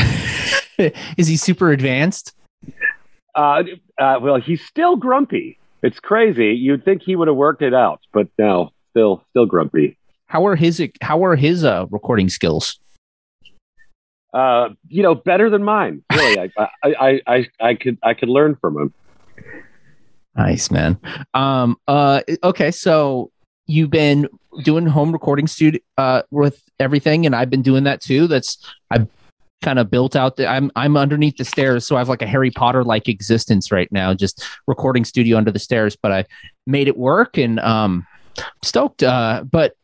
Is 1.16 1.26
he 1.26 1.36
super 1.36 1.72
advanced? 1.72 2.32
Uh, 3.38 3.62
uh, 3.98 4.18
well, 4.20 4.40
he's 4.40 4.60
still 4.66 4.96
grumpy. 4.96 5.58
It's 5.82 6.00
crazy. 6.00 6.54
You'd 6.54 6.84
think 6.84 7.02
he 7.02 7.14
would 7.14 7.28
have 7.28 7.36
worked 7.36 7.62
it 7.62 7.72
out, 7.72 8.00
but 8.12 8.26
no, 8.36 8.70
still 8.90 9.22
still 9.30 9.46
grumpy. 9.46 9.96
How 10.26 10.44
are 10.48 10.56
his 10.56 10.82
how 11.00 11.24
are 11.24 11.36
his 11.36 11.62
uh, 11.62 11.86
recording 11.90 12.28
skills? 12.30 12.80
Uh, 14.34 14.70
you 14.88 15.04
know, 15.04 15.14
better 15.14 15.50
than 15.50 15.62
mine. 15.62 16.02
Really, 16.12 16.50
I, 16.58 16.68
I, 16.82 16.94
I, 16.94 17.20
I, 17.28 17.46
I 17.60 17.74
could 17.74 17.96
I 18.02 18.14
could 18.14 18.28
learn 18.28 18.56
from 18.56 18.76
him. 18.76 18.94
Nice 20.36 20.68
man. 20.72 20.98
Um. 21.32 21.76
Uh. 21.86 22.22
Okay. 22.42 22.72
So 22.72 23.30
you've 23.66 23.90
been 23.90 24.28
doing 24.64 24.84
home 24.86 25.12
recording 25.12 25.46
studio 25.46 25.80
uh 25.96 26.22
with 26.32 26.60
everything, 26.80 27.24
and 27.24 27.36
I've 27.36 27.50
been 27.50 27.62
doing 27.62 27.84
that 27.84 28.00
too. 28.00 28.26
That's 28.26 28.58
I've 28.90 29.06
kind 29.62 29.78
of 29.78 29.90
built 29.90 30.16
out. 30.16 30.36
The, 30.36 30.46
I'm 30.46 30.70
I'm 30.76 30.96
underneath 30.96 31.36
the 31.36 31.44
stairs, 31.44 31.86
so 31.86 31.96
I 31.96 32.00
have 32.00 32.08
like 32.08 32.22
a 32.22 32.26
Harry 32.26 32.50
Potter 32.50 32.84
like 32.84 33.08
existence 33.08 33.72
right 33.72 33.90
now, 33.92 34.14
just 34.14 34.44
recording 34.66 35.04
studio 35.04 35.36
under 35.36 35.50
the 35.50 35.58
stairs. 35.58 35.96
But 35.96 36.12
I 36.12 36.24
made 36.66 36.88
it 36.88 36.96
work, 36.96 37.38
and 37.38 37.58
um, 37.60 38.06
stoked. 38.62 39.02
Uh. 39.02 39.44
But 39.50 39.74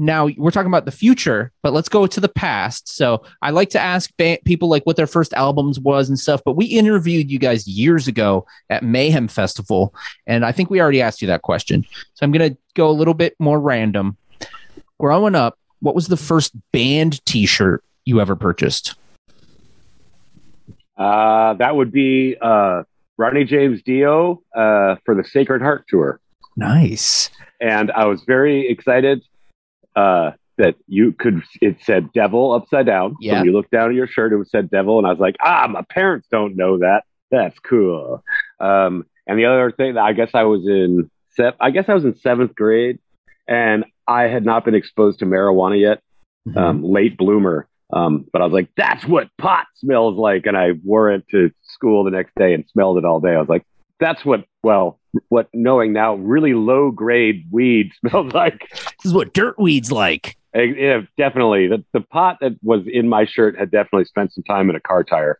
now 0.00 0.28
we're 0.36 0.52
talking 0.52 0.70
about 0.70 0.84
the 0.84 0.92
future, 0.92 1.50
but 1.62 1.72
let's 1.72 1.88
go 1.88 2.06
to 2.06 2.20
the 2.20 2.28
past. 2.28 2.88
So 2.88 3.24
I 3.42 3.50
like 3.50 3.70
to 3.70 3.80
ask 3.80 4.12
ba- 4.16 4.38
people 4.44 4.68
like 4.68 4.86
what 4.86 4.94
their 4.96 5.08
first 5.08 5.34
albums 5.34 5.80
was 5.80 6.08
and 6.08 6.18
stuff. 6.18 6.40
But 6.44 6.52
we 6.52 6.66
interviewed 6.66 7.30
you 7.30 7.40
guys 7.40 7.66
years 7.66 8.06
ago 8.06 8.46
at 8.70 8.84
Mayhem 8.84 9.26
Festival, 9.26 9.92
and 10.26 10.44
I 10.44 10.52
think 10.52 10.70
we 10.70 10.80
already 10.80 11.02
asked 11.02 11.20
you 11.20 11.28
that 11.28 11.42
question. 11.42 11.84
So 12.14 12.24
I'm 12.24 12.32
gonna 12.32 12.56
go 12.74 12.88
a 12.88 12.92
little 12.92 13.14
bit 13.14 13.34
more 13.38 13.60
random. 13.60 14.16
Growing 15.00 15.34
up, 15.34 15.58
what 15.80 15.94
was 15.94 16.08
the 16.08 16.16
first 16.16 16.54
band 16.72 17.24
T-shirt 17.24 17.84
you 18.04 18.20
ever 18.20 18.34
purchased? 18.34 18.94
Uh, 20.98 21.54
that 21.54 21.76
would 21.76 21.92
be 21.92 22.36
uh, 22.40 22.82
Ronnie 23.16 23.44
James 23.44 23.82
Dio 23.82 24.42
uh, 24.54 24.96
for 25.04 25.14
the 25.14 25.24
Sacred 25.24 25.62
Heart 25.62 25.84
tour, 25.88 26.20
Nice. 26.56 27.30
and 27.60 27.90
I 27.92 28.06
was 28.06 28.22
very 28.26 28.68
excited 28.68 29.22
uh, 29.94 30.32
that 30.56 30.74
you 30.88 31.12
could. 31.12 31.42
It 31.60 31.76
said 31.84 32.12
"Devil" 32.12 32.52
upside 32.52 32.86
down. 32.86 33.16
Yeah. 33.20 33.34
when 33.34 33.44
you 33.44 33.52
look 33.52 33.70
down 33.70 33.90
at 33.90 33.94
your 33.94 34.08
shirt, 34.08 34.32
it 34.32 34.36
was 34.36 34.50
said 34.50 34.70
"Devil," 34.70 34.98
and 34.98 35.06
I 35.06 35.10
was 35.10 35.20
like, 35.20 35.36
"Ah, 35.40 35.66
my 35.68 35.82
parents 35.88 36.26
don't 36.30 36.56
know 36.56 36.78
that. 36.78 37.04
That's 37.30 37.58
cool." 37.60 38.22
Um, 38.58 39.06
and 39.26 39.38
the 39.38 39.44
other 39.44 39.70
thing, 39.70 39.96
I 39.96 40.12
guess 40.12 40.30
I 40.34 40.42
was 40.44 40.66
in. 40.66 41.10
se- 41.36 41.52
I 41.60 41.70
guess 41.70 41.84
I 41.88 41.94
was 41.94 42.04
in 42.04 42.16
seventh 42.18 42.54
grade, 42.56 42.98
and 43.46 43.84
I 44.08 44.24
had 44.24 44.44
not 44.44 44.64
been 44.64 44.74
exposed 44.74 45.20
to 45.20 45.26
marijuana 45.26 45.80
yet. 45.80 46.02
Mm-hmm. 46.48 46.58
um, 46.58 46.82
late 46.82 47.16
bloomer. 47.18 47.68
Um, 47.92 48.26
but 48.32 48.42
I 48.42 48.44
was 48.44 48.52
like, 48.52 48.68
that's 48.76 49.06
what 49.06 49.28
pot 49.38 49.66
smells 49.76 50.16
like. 50.16 50.46
And 50.46 50.56
I 50.56 50.72
wore 50.84 51.10
it 51.10 51.24
to 51.30 51.50
school 51.62 52.04
the 52.04 52.10
next 52.10 52.34
day 52.36 52.52
and 52.52 52.64
smelled 52.70 52.98
it 52.98 53.04
all 53.04 53.20
day. 53.20 53.34
I 53.34 53.38
was 53.38 53.48
like, 53.48 53.64
that's 53.98 54.24
what, 54.24 54.44
well, 54.62 55.00
what 55.28 55.48
knowing 55.54 55.92
now 55.92 56.14
really 56.16 56.54
low 56.54 56.90
grade 56.90 57.46
weed 57.50 57.92
smells 58.00 58.32
like. 58.32 58.68
This 58.70 59.06
is 59.06 59.12
what 59.12 59.32
dirt 59.32 59.58
weeds 59.58 59.90
like. 59.90 60.36
Eh, 60.54 60.72
yeah, 60.76 61.00
definitely. 61.16 61.68
The, 61.68 61.84
the 61.92 62.00
pot 62.00 62.38
that 62.40 62.56
was 62.62 62.82
in 62.86 63.08
my 63.08 63.24
shirt 63.26 63.58
had 63.58 63.70
definitely 63.70 64.04
spent 64.04 64.32
some 64.32 64.44
time 64.44 64.70
in 64.70 64.76
a 64.76 64.80
car 64.80 65.04
tire. 65.04 65.38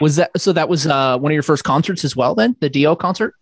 Was 0.00 0.16
that 0.16 0.30
so? 0.36 0.52
That 0.52 0.68
was 0.68 0.86
uh, 0.86 1.16
one 1.18 1.30
of 1.30 1.34
your 1.34 1.44
first 1.44 1.62
concerts 1.62 2.04
as 2.04 2.16
well. 2.16 2.34
Then 2.34 2.56
the 2.60 2.68
Dio 2.68 2.96
concert. 2.96 3.34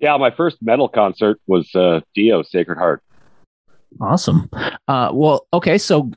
Yeah, 0.00 0.16
my 0.16 0.30
first 0.30 0.56
metal 0.60 0.88
concert 0.88 1.40
was 1.46 1.72
uh, 1.74 2.00
Dio 2.14 2.42
Sacred 2.42 2.78
Heart. 2.78 3.02
Awesome. 4.00 4.50
Uh, 4.88 5.10
well, 5.12 5.46
okay. 5.52 5.78
So 5.78 6.10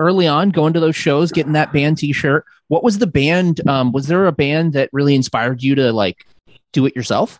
early 0.00 0.26
on, 0.26 0.50
going 0.50 0.72
to 0.72 0.80
those 0.80 0.96
shows, 0.96 1.32
getting 1.32 1.52
that 1.52 1.72
band 1.72 1.98
T-shirt. 1.98 2.44
What 2.68 2.82
was 2.82 2.98
the 2.98 3.06
band? 3.06 3.66
Um, 3.68 3.92
was 3.92 4.06
there 4.06 4.26
a 4.26 4.32
band 4.32 4.72
that 4.72 4.88
really 4.92 5.14
inspired 5.14 5.62
you 5.62 5.74
to 5.74 5.92
like 5.92 6.26
do 6.72 6.86
it 6.86 6.96
yourself? 6.96 7.38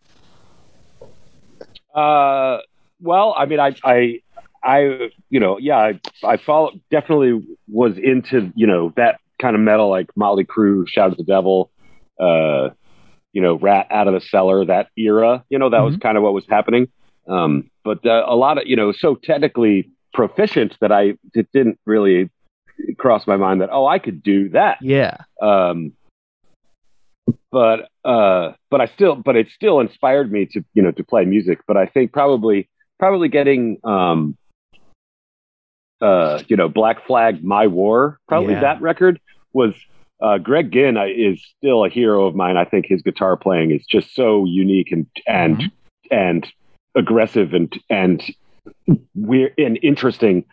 Uh, 1.94 2.59
well, 3.00 3.35
I 3.37 3.47
mean, 3.47 3.61
I, 3.61 3.75
I, 3.82 4.21
I, 4.62 5.11
you 5.28 5.40
know, 5.40 5.59
yeah, 5.59 5.78
I, 5.78 6.00
I 6.23 6.37
follow, 6.37 6.73
definitely 6.90 7.42
was 7.68 7.99
into, 7.99 8.52
you 8.54 8.66
know, 8.66 8.92
that 8.97 9.21
kind 9.40 9.56
of 9.56 9.61
metal, 9.61 9.90
like 9.90 10.09
Motley 10.16 10.44
Crue, 10.44 10.87
Shout 10.87 11.11
at 11.11 11.16
the 11.16 11.25
Devil, 11.25 11.71
uh, 12.21 12.71
you 13.32 13.42
know, 13.42 13.56
Ratt 13.56 13.88
Out 13.90 14.06
of 14.06 14.14
the 14.14 14.21
Cellar, 14.21 14.64
that 14.66 14.88
era, 14.97 15.44
you 15.49 15.59
know, 15.59 15.71
that 15.71 15.80
was 15.80 15.97
kind 15.97 16.16
of 16.16 16.23
what 16.23 16.32
was 16.32 16.44
happening. 16.49 16.88
Um, 17.26 17.71
but 17.82 18.06
uh, 18.06 18.25
a 18.26 18.37
lot 18.37 18.59
of, 18.59 18.66
you 18.66 18.76
know, 18.76 18.92
so 18.92 19.16
technically 19.16 19.90
proficient 20.14 20.76
that 20.80 20.92
I, 20.92 21.14
it 21.35 21.50
didn't 21.52 21.80
really 21.87 22.30
cross 22.98 23.26
my 23.26 23.36
mind 23.36 23.60
that, 23.60 23.70
oh, 23.72 23.86
I 23.86 23.98
could 23.98 24.22
do 24.22 24.48
that 24.50 24.78
Yeah. 24.82 25.16
um, 25.40 25.92
but 27.50 27.88
uh, 28.04 28.52
but 28.70 28.80
I 28.80 28.86
still, 28.86 29.14
but 29.14 29.36
it 29.36 29.48
still 29.54 29.78
inspired 29.80 30.32
me 30.32 30.46
to 30.46 30.64
you 30.74 30.82
know 30.82 30.90
to 30.92 31.04
play 31.04 31.24
music. 31.24 31.60
But 31.66 31.76
I 31.76 31.86
think 31.86 32.12
probably 32.12 32.68
probably 32.98 33.28
getting 33.28 33.78
um, 33.84 34.36
uh, 36.00 36.40
you 36.48 36.56
know 36.56 36.68
Black 36.68 37.06
Flag, 37.06 37.44
My 37.44 37.66
War, 37.66 38.18
probably 38.28 38.54
Yeah. 38.54 38.60
that 38.62 38.80
record 38.82 39.20
was. 39.52 39.74
Uh, 40.20 40.38
Greg 40.38 40.70
Ginn 40.70 40.96
uh, 40.96 41.06
is 41.12 41.44
still 41.58 41.84
a 41.84 41.88
hero 41.88 42.26
of 42.28 42.36
mine. 42.36 42.56
I 42.56 42.64
think 42.64 42.86
his 42.86 43.02
guitar 43.02 43.36
playing 43.36 43.72
is 43.72 43.84
just 43.84 44.14
so 44.14 44.44
unique 44.44 44.92
and 44.92 45.04
and 45.26 45.64
and 46.12 46.46
aggressive 46.94 47.52
and 47.54 47.76
and 47.90 48.22
weird 49.16 49.52
and 49.58 49.80
interesting, 49.82 50.44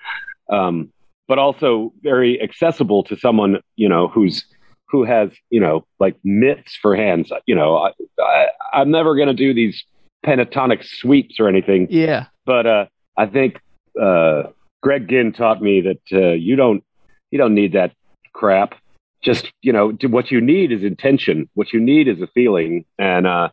um, 0.50 0.92
but 1.30 1.38
also 1.40 1.94
very 2.02 2.42
accessible 2.42 3.04
to 3.04 3.16
someone 3.16 3.62
you 3.78 3.88
know 3.88 4.10
who's 4.10 4.44
who 4.90 5.06
has 5.06 5.30
you 5.52 5.62
know 5.62 5.86
like 6.00 6.18
mitts 6.26 6.76
for 6.82 6.96
hands. 6.96 7.32
You 7.46 7.56
know, 7.56 7.78
I, 7.78 7.92
I, 8.20 8.48
I'm 8.74 8.92
never 8.92 9.16
going 9.16 9.28
to 9.30 9.34
do 9.34 9.54
these 9.54 9.82
pentatonic 10.26 10.84
sweeps 10.84 11.40
or 11.40 11.48
anything, 11.48 11.88
Yeah. 11.90 12.26
but 12.46 12.66
uh, 12.66 12.86
I 13.16 13.28
think 13.28 13.62
uh, 14.02 14.44
Greg 14.82 15.08
Ginn 15.08 15.32
taught 15.32 15.62
me 15.62 15.80
that 15.82 16.02
uh, 16.12 16.32
you 16.34 16.58
don't 16.58 16.84
you 17.32 17.38
don't 17.38 17.54
need 17.56 17.74
that 17.74 17.94
crap. 18.34 18.76
Just 19.22 19.52
you 19.62 19.72
know, 19.72 19.92
what 20.10 20.32
you 20.32 20.42
need 20.42 20.72
is 20.72 20.84
intention. 20.84 21.48
What 21.54 21.72
you 21.72 21.80
need 21.80 22.08
is 22.08 22.22
a 22.22 22.28
feeling, 22.28 22.86
and 22.98 23.28
uh, 23.28 23.50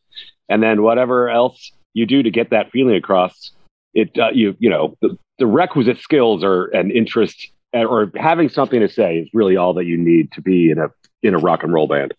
and 0.49 0.63
then 0.63 0.83
whatever 0.83 1.29
else 1.29 1.71
you 1.93 2.07
do 2.07 2.23
to 2.23 2.31
get 2.31 2.51
that 2.51 2.71
feeling 2.71 2.95
across, 2.97 3.51
it 3.93 4.17
uh, 4.19 4.31
you 4.33 4.57
you 4.59 4.71
know 4.71 4.97
the, 5.03 5.19
the 5.39 5.47
requisite 5.47 5.99
skills 5.99 6.43
or 6.43 6.67
an 6.67 6.91
interest 6.91 7.51
or 7.85 8.11
having 8.17 8.49
something 8.49 8.81
to 8.81 8.89
say 8.89 9.19
is 9.19 9.29
really 9.33 9.57
all 9.57 9.75
that 9.75 9.85
you 9.85 9.97
need 9.97 10.33
to 10.33 10.41
be 10.41 10.71
in 10.71 10.79
a 10.79 10.89
in 11.23 11.35
a 11.35 11.39
rock 11.39 11.63
and 11.63 11.73
roll 11.73 11.87
band. 11.87 12.15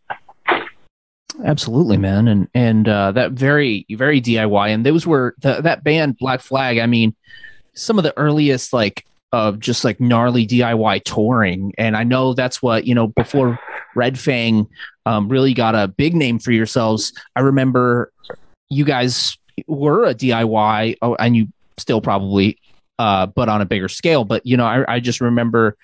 Absolutely, 1.44 1.98
man, 1.98 2.28
and 2.28 2.48
and 2.54 2.88
uh, 2.88 3.12
that 3.12 3.32
very 3.32 3.86
very 3.90 4.22
DIY, 4.22 4.70
and 4.70 4.86
those 4.86 5.06
were 5.06 5.36
the, 5.40 5.62
that 5.62 5.84
band 5.84 6.18
Black 6.18 6.42
Flag. 6.42 6.80
I 6.80 6.86
mean, 6.86 7.16
some 7.74 7.98
of 7.98 8.04
the 8.04 8.18
earliest 8.18 8.74
like 8.74 9.06
of 9.32 9.60
just 9.60 9.84
like 9.84 10.00
gnarly 10.00 10.48
DIY 10.48 11.04
touring, 11.04 11.74
and 11.78 11.96
I 11.96 12.04
know 12.04 12.34
that's 12.34 12.62
what 12.62 12.86
you 12.86 12.96
know 12.96 13.08
before 13.08 13.60
Red 13.96 14.18
Fang 14.18 14.68
um, 15.06 15.30
really 15.30 15.54
got 15.54 15.76
a 15.76 15.88
big 15.88 16.16
name 16.16 16.40
for 16.40 16.52
yourselves. 16.52 17.14
I 17.36 17.42
remember 17.42 18.12
you 18.70 18.84
guys 18.86 19.38
were 19.68 20.06
a 20.06 20.14
DIY, 20.14 20.98
oh, 21.02 21.16
and 21.16 21.36
you 21.36 21.48
still 21.78 22.02
probably, 22.02 22.60
uh, 23.00 23.26
but 23.28 23.50
on 23.50 23.62
a 23.62 23.66
bigger 23.66 23.88
scale. 23.88 24.24
But 24.24 24.46
you 24.46 24.58
know, 24.58 24.66
I, 24.66 24.96
I 24.96 25.00
just 25.00 25.22
remember 25.22 25.78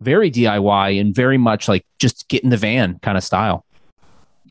very 0.00 0.30
DIY 0.30 1.00
and 1.00 1.14
very 1.14 1.38
much 1.38 1.68
like 1.68 1.84
just 1.98 2.28
get 2.28 2.44
in 2.44 2.50
the 2.50 2.56
van 2.56 2.98
kind 3.00 3.16
of 3.16 3.24
style. 3.24 3.64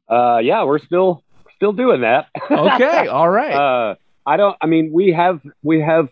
Uh, 0.10 0.38
yeah, 0.38 0.64
we're 0.64 0.80
still 0.80 1.24
still 1.56 1.74
doing 1.74 2.02
that. 2.02 2.28
Okay, 2.52 3.08
all 3.08 3.30
right. 3.30 3.54
uh, 3.54 3.96
I 4.26 4.38
don't. 4.38 4.56
I 4.62 4.68
mean, 4.68 4.92
we 4.92 5.12
have 5.12 5.42
we 5.64 5.82
have 5.82 6.10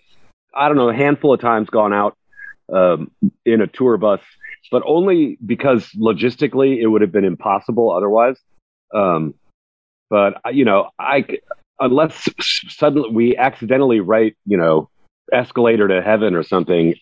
I 0.54 0.68
don't 0.68 0.78
know 0.78 0.90
a 0.90 0.96
handful 0.96 1.34
of 1.34 1.42
times 1.42 1.70
gone 1.70 1.94
out 1.94 2.18
um, 2.74 3.12
in 3.46 3.62
a 3.62 3.68
tour 3.68 3.98
bus, 3.98 4.22
but 4.72 4.84
only 4.86 5.38
because 5.46 5.90
logistically 5.92 6.80
it 6.80 6.88
would 6.88 7.02
have 7.02 7.12
been 7.12 7.26
impossible 7.26 7.92
otherwise. 7.92 8.38
Um, 8.94 9.34
but 10.10 10.40
you 10.54 10.66
know, 10.66 10.90
I 11.00 11.26
unless 11.80 12.30
suddenly 12.70 13.10
we 13.12 13.38
accidentally 13.38 14.00
write, 14.00 14.36
you 14.46 14.58
know, 14.58 14.90
escalator 15.32 15.88
to 15.88 16.01
heaven 16.01 16.36
or 16.36 16.44
something. 16.44 16.96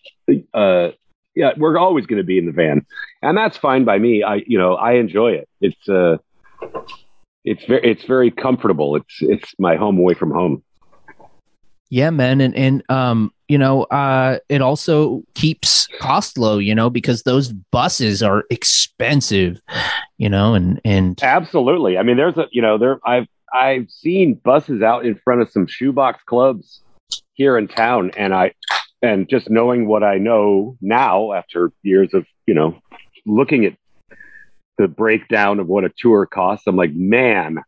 Uh, 0.52 0.88
yeah, 1.34 1.52
we're 1.56 1.78
always 1.78 2.06
going 2.06 2.18
to 2.18 2.24
be 2.24 2.38
in 2.38 2.46
the 2.46 2.52
van, 2.52 2.86
and 3.22 3.36
that's 3.36 3.56
fine 3.56 3.84
by 3.84 3.98
me. 3.98 4.22
I, 4.22 4.42
you 4.46 4.58
know, 4.58 4.74
I 4.74 4.92
enjoy 4.92 5.32
it. 5.32 5.48
It's 5.60 5.88
uh, 5.88 6.18
it's 7.44 7.64
very, 7.64 7.82
it's 7.82 8.04
very 8.04 8.30
comfortable. 8.30 8.96
It's, 8.96 9.18
it's 9.20 9.54
my 9.58 9.76
home 9.76 9.98
away 9.98 10.14
from 10.14 10.30
home. 10.30 10.62
Yeah, 11.90 12.10
man, 12.10 12.40
and 12.40 12.56
and 12.56 12.82
um, 12.88 13.32
you 13.48 13.58
know, 13.58 13.84
uh, 13.84 14.38
it 14.48 14.62
also 14.62 15.22
keeps 15.34 15.86
cost 16.00 16.38
low, 16.38 16.58
you 16.58 16.74
know, 16.74 16.88
because 16.88 17.22
those 17.22 17.52
buses 17.52 18.22
are 18.22 18.44
expensive, 18.50 19.60
you 20.18 20.28
know, 20.28 20.54
and 20.54 20.80
and 20.84 21.22
Absolutely. 21.22 21.98
I 21.98 22.02
mean, 22.02 22.16
there's 22.16 22.38
a 22.38 22.46
you 22.50 22.62
know 22.62 22.78
there 22.78 22.98
I've 23.06 23.28
I've 23.52 23.90
seen 23.90 24.34
buses 24.34 24.82
out 24.82 25.04
in 25.04 25.14
front 25.14 25.42
of 25.42 25.50
some 25.50 25.66
shoebox 25.66 26.22
clubs 26.24 26.80
here 27.34 27.58
in 27.58 27.68
town, 27.68 28.10
and 28.16 28.34
I 28.34 28.52
and 29.02 29.28
just 29.28 29.50
knowing 29.50 29.86
what 29.86 30.02
I 30.02 30.18
know 30.18 30.76
now 30.80 31.32
after 31.32 31.72
years 31.82 32.14
of 32.14 32.26
you 32.46 32.54
know 32.54 32.80
looking 33.26 33.64
at 33.64 33.74
the 34.78 34.88
breakdown 34.88 35.60
of 35.60 35.68
what 35.68 35.84
a 35.84 35.92
tour 35.96 36.26
costs, 36.26 36.66
I'm 36.66 36.76
like, 36.76 36.92
man, 36.94 37.58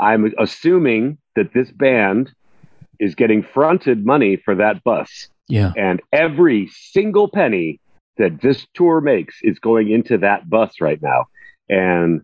I'm 0.00 0.32
assuming 0.38 1.18
that 1.36 1.52
this 1.52 1.70
band 1.70 2.32
is 2.98 3.14
getting 3.14 3.42
fronted 3.42 4.06
money 4.06 4.36
for 4.36 4.54
that 4.54 4.82
bus. 4.84 5.28
yeah, 5.48 5.72
And 5.76 6.00
every 6.12 6.68
single 6.68 7.28
penny 7.28 7.80
that 8.16 8.40
this 8.40 8.66
tour 8.74 9.00
makes 9.00 9.36
is 9.42 9.58
going 9.58 9.90
into 9.90 10.18
that 10.18 10.48
bus 10.48 10.80
right 10.80 11.00
now. 11.02 11.26
And 11.68 12.22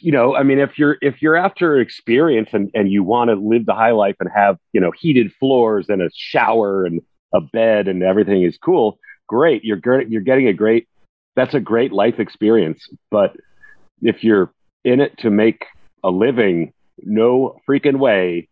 you 0.00 0.12
know, 0.12 0.34
I 0.34 0.42
mean, 0.42 0.58
if 0.58 0.78
you're 0.78 0.96
if 1.02 1.22
you're 1.22 1.36
after 1.36 1.78
experience 1.78 2.50
and, 2.52 2.70
and 2.74 2.90
you 2.90 3.02
want 3.02 3.30
to 3.30 3.34
live 3.36 3.66
the 3.66 3.74
high 3.74 3.90
life 3.92 4.16
and 4.20 4.28
have 4.34 4.56
you 4.72 4.80
know 4.80 4.92
heated 4.98 5.32
floors 5.38 5.86
and 5.88 6.02
a 6.02 6.10
shower 6.14 6.84
and 6.84 7.00
a 7.34 7.40
bed 7.40 7.88
and 7.88 8.02
everything 8.02 8.42
is 8.42 8.58
cool, 8.58 8.98
great. 9.28 9.64
You're 9.64 9.80
you're 10.08 10.22
getting 10.22 10.48
a 10.48 10.52
great 10.52 10.88
that's 11.36 11.54
a 11.54 11.60
great 11.60 11.92
life 11.92 12.18
experience. 12.18 12.88
But 13.10 13.36
if 14.00 14.24
you're 14.24 14.52
in 14.84 15.00
it 15.00 15.16
to 15.18 15.30
make 15.30 15.66
a 16.04 16.10
living, 16.10 16.72
no 16.98 17.56
freaking 17.68 17.98
way 17.98 18.48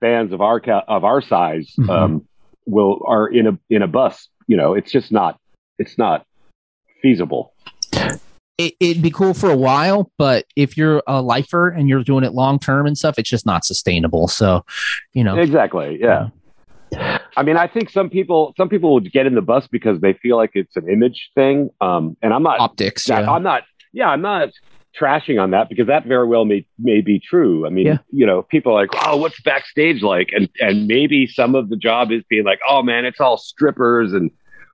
Fans 0.00 0.32
of 0.32 0.42
our 0.42 0.60
ca- 0.60 0.84
of 0.86 1.02
our 1.04 1.22
size 1.22 1.72
Mhm. 1.78 1.88
um, 1.88 2.28
will 2.66 3.00
are 3.06 3.26
in 3.26 3.46
a 3.46 3.58
in 3.70 3.80
a 3.80 3.86
bus. 3.86 4.28
You 4.46 4.56
know, 4.56 4.74
it's 4.74 4.92
just 4.92 5.10
not 5.10 5.38
it's 5.78 5.96
not 5.96 6.26
feasible. 7.00 7.53
It, 8.58 8.74
it'd 8.80 9.02
be 9.02 9.10
cool 9.10 9.34
for 9.34 9.50
a 9.50 9.56
while, 9.56 10.10
but 10.18 10.44
if 10.56 10.76
you're 10.76 11.02
a 11.06 11.20
lifer 11.22 11.68
and 11.68 11.88
you're 11.88 12.04
doing 12.04 12.24
it 12.24 12.32
long 12.34 12.58
term 12.58 12.86
and 12.86 12.96
stuff, 12.96 13.18
it's 13.18 13.28
just 13.28 13.46
not 13.46 13.64
sustainable. 13.64 14.28
So, 14.28 14.64
you 15.12 15.24
know, 15.24 15.36
Exactly. 15.38 15.98
Yeah. 16.00 16.28
I 17.36 17.42
mean, 17.42 17.56
I 17.56 17.66
think 17.66 17.90
some 17.90 18.08
people 18.08 18.54
some 18.56 18.68
people 18.68 18.94
would 18.94 19.10
get 19.12 19.26
in 19.26 19.34
the 19.34 19.42
bus 19.42 19.66
because 19.66 20.00
they 20.00 20.12
feel 20.12 20.36
like 20.36 20.52
it's 20.54 20.76
an 20.76 20.88
image 20.88 21.30
thing. 21.34 21.70
Um, 21.80 22.16
and 22.22 22.32
I'm 22.32 22.44
not. 22.44 22.60
optics. 22.60 23.08
Yeah, 23.08 23.28
I'm 23.28 23.42
not. 23.42 23.64
Yeah, 23.92 24.08
I'm 24.08 24.20
not 24.22 24.50
trashing 24.96 25.42
on 25.42 25.50
that 25.50 25.68
because 25.68 25.88
that 25.88 26.06
very 26.06 26.28
well 26.28 26.44
may 26.44 26.64
may 26.78 27.00
be 27.00 27.18
true. 27.18 27.66
I 27.66 27.70
mean, 27.70 27.86
Yeah. 27.86 27.98
you 28.12 28.24
know, 28.26 28.42
people 28.42 28.70
are 28.72 28.82
like, 28.82 28.90
"Oh, 29.08 29.16
what's 29.16 29.40
backstage 29.40 30.02
like?" 30.02 30.30
And 30.32 30.48
and 30.60 30.86
maybe 30.86 31.26
some 31.26 31.56
of 31.56 31.68
the 31.68 31.76
job 31.76 32.12
is 32.12 32.22
being 32.28 32.44
like, 32.44 32.60
"Oh 32.68 32.80
man, 32.84 33.04
it's 33.04 33.18
all 33.20 33.38
strippers 33.38 34.12
and 34.12 34.30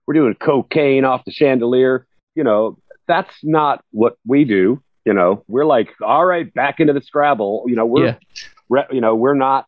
we're 0.06 0.12
doing 0.14 0.34
cocaine 0.34 1.06
off 1.06 1.24
the 1.24 1.32
chandelier." 1.32 2.06
You 2.34 2.44
know, 2.44 2.76
that's 3.10 3.34
not 3.42 3.84
what 3.90 4.16
we 4.26 4.44
do. 4.44 4.80
You 5.04 5.14
know, 5.14 5.42
we're 5.48 5.64
like, 5.66 5.88
"All 6.02 6.24
right, 6.24 6.52
back 6.54 6.78
into 6.80 6.92
the 6.92 7.00
Scrabble." 7.02 7.64
You 7.66 7.74
know, 7.76 7.86
we're 7.86 8.06
Yeah. 8.06 8.16
re- 8.68 8.86
you 8.92 9.00
know, 9.00 9.14
we're 9.16 9.34
not 9.34 9.66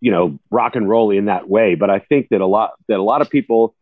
you 0.00 0.10
know 0.10 0.38
rock 0.50 0.76
and 0.76 0.88
roll 0.88 1.10
in 1.10 1.24
that 1.24 1.48
way 1.48 1.74
but 1.74 1.88
i 1.90 1.98
think 1.98 2.28
that 2.30 2.40
a 2.42 2.46
lot 2.46 2.72
that 2.86 2.98
a 2.98 3.02
lot 3.02 3.22
of 3.22 3.30
people 3.30 3.74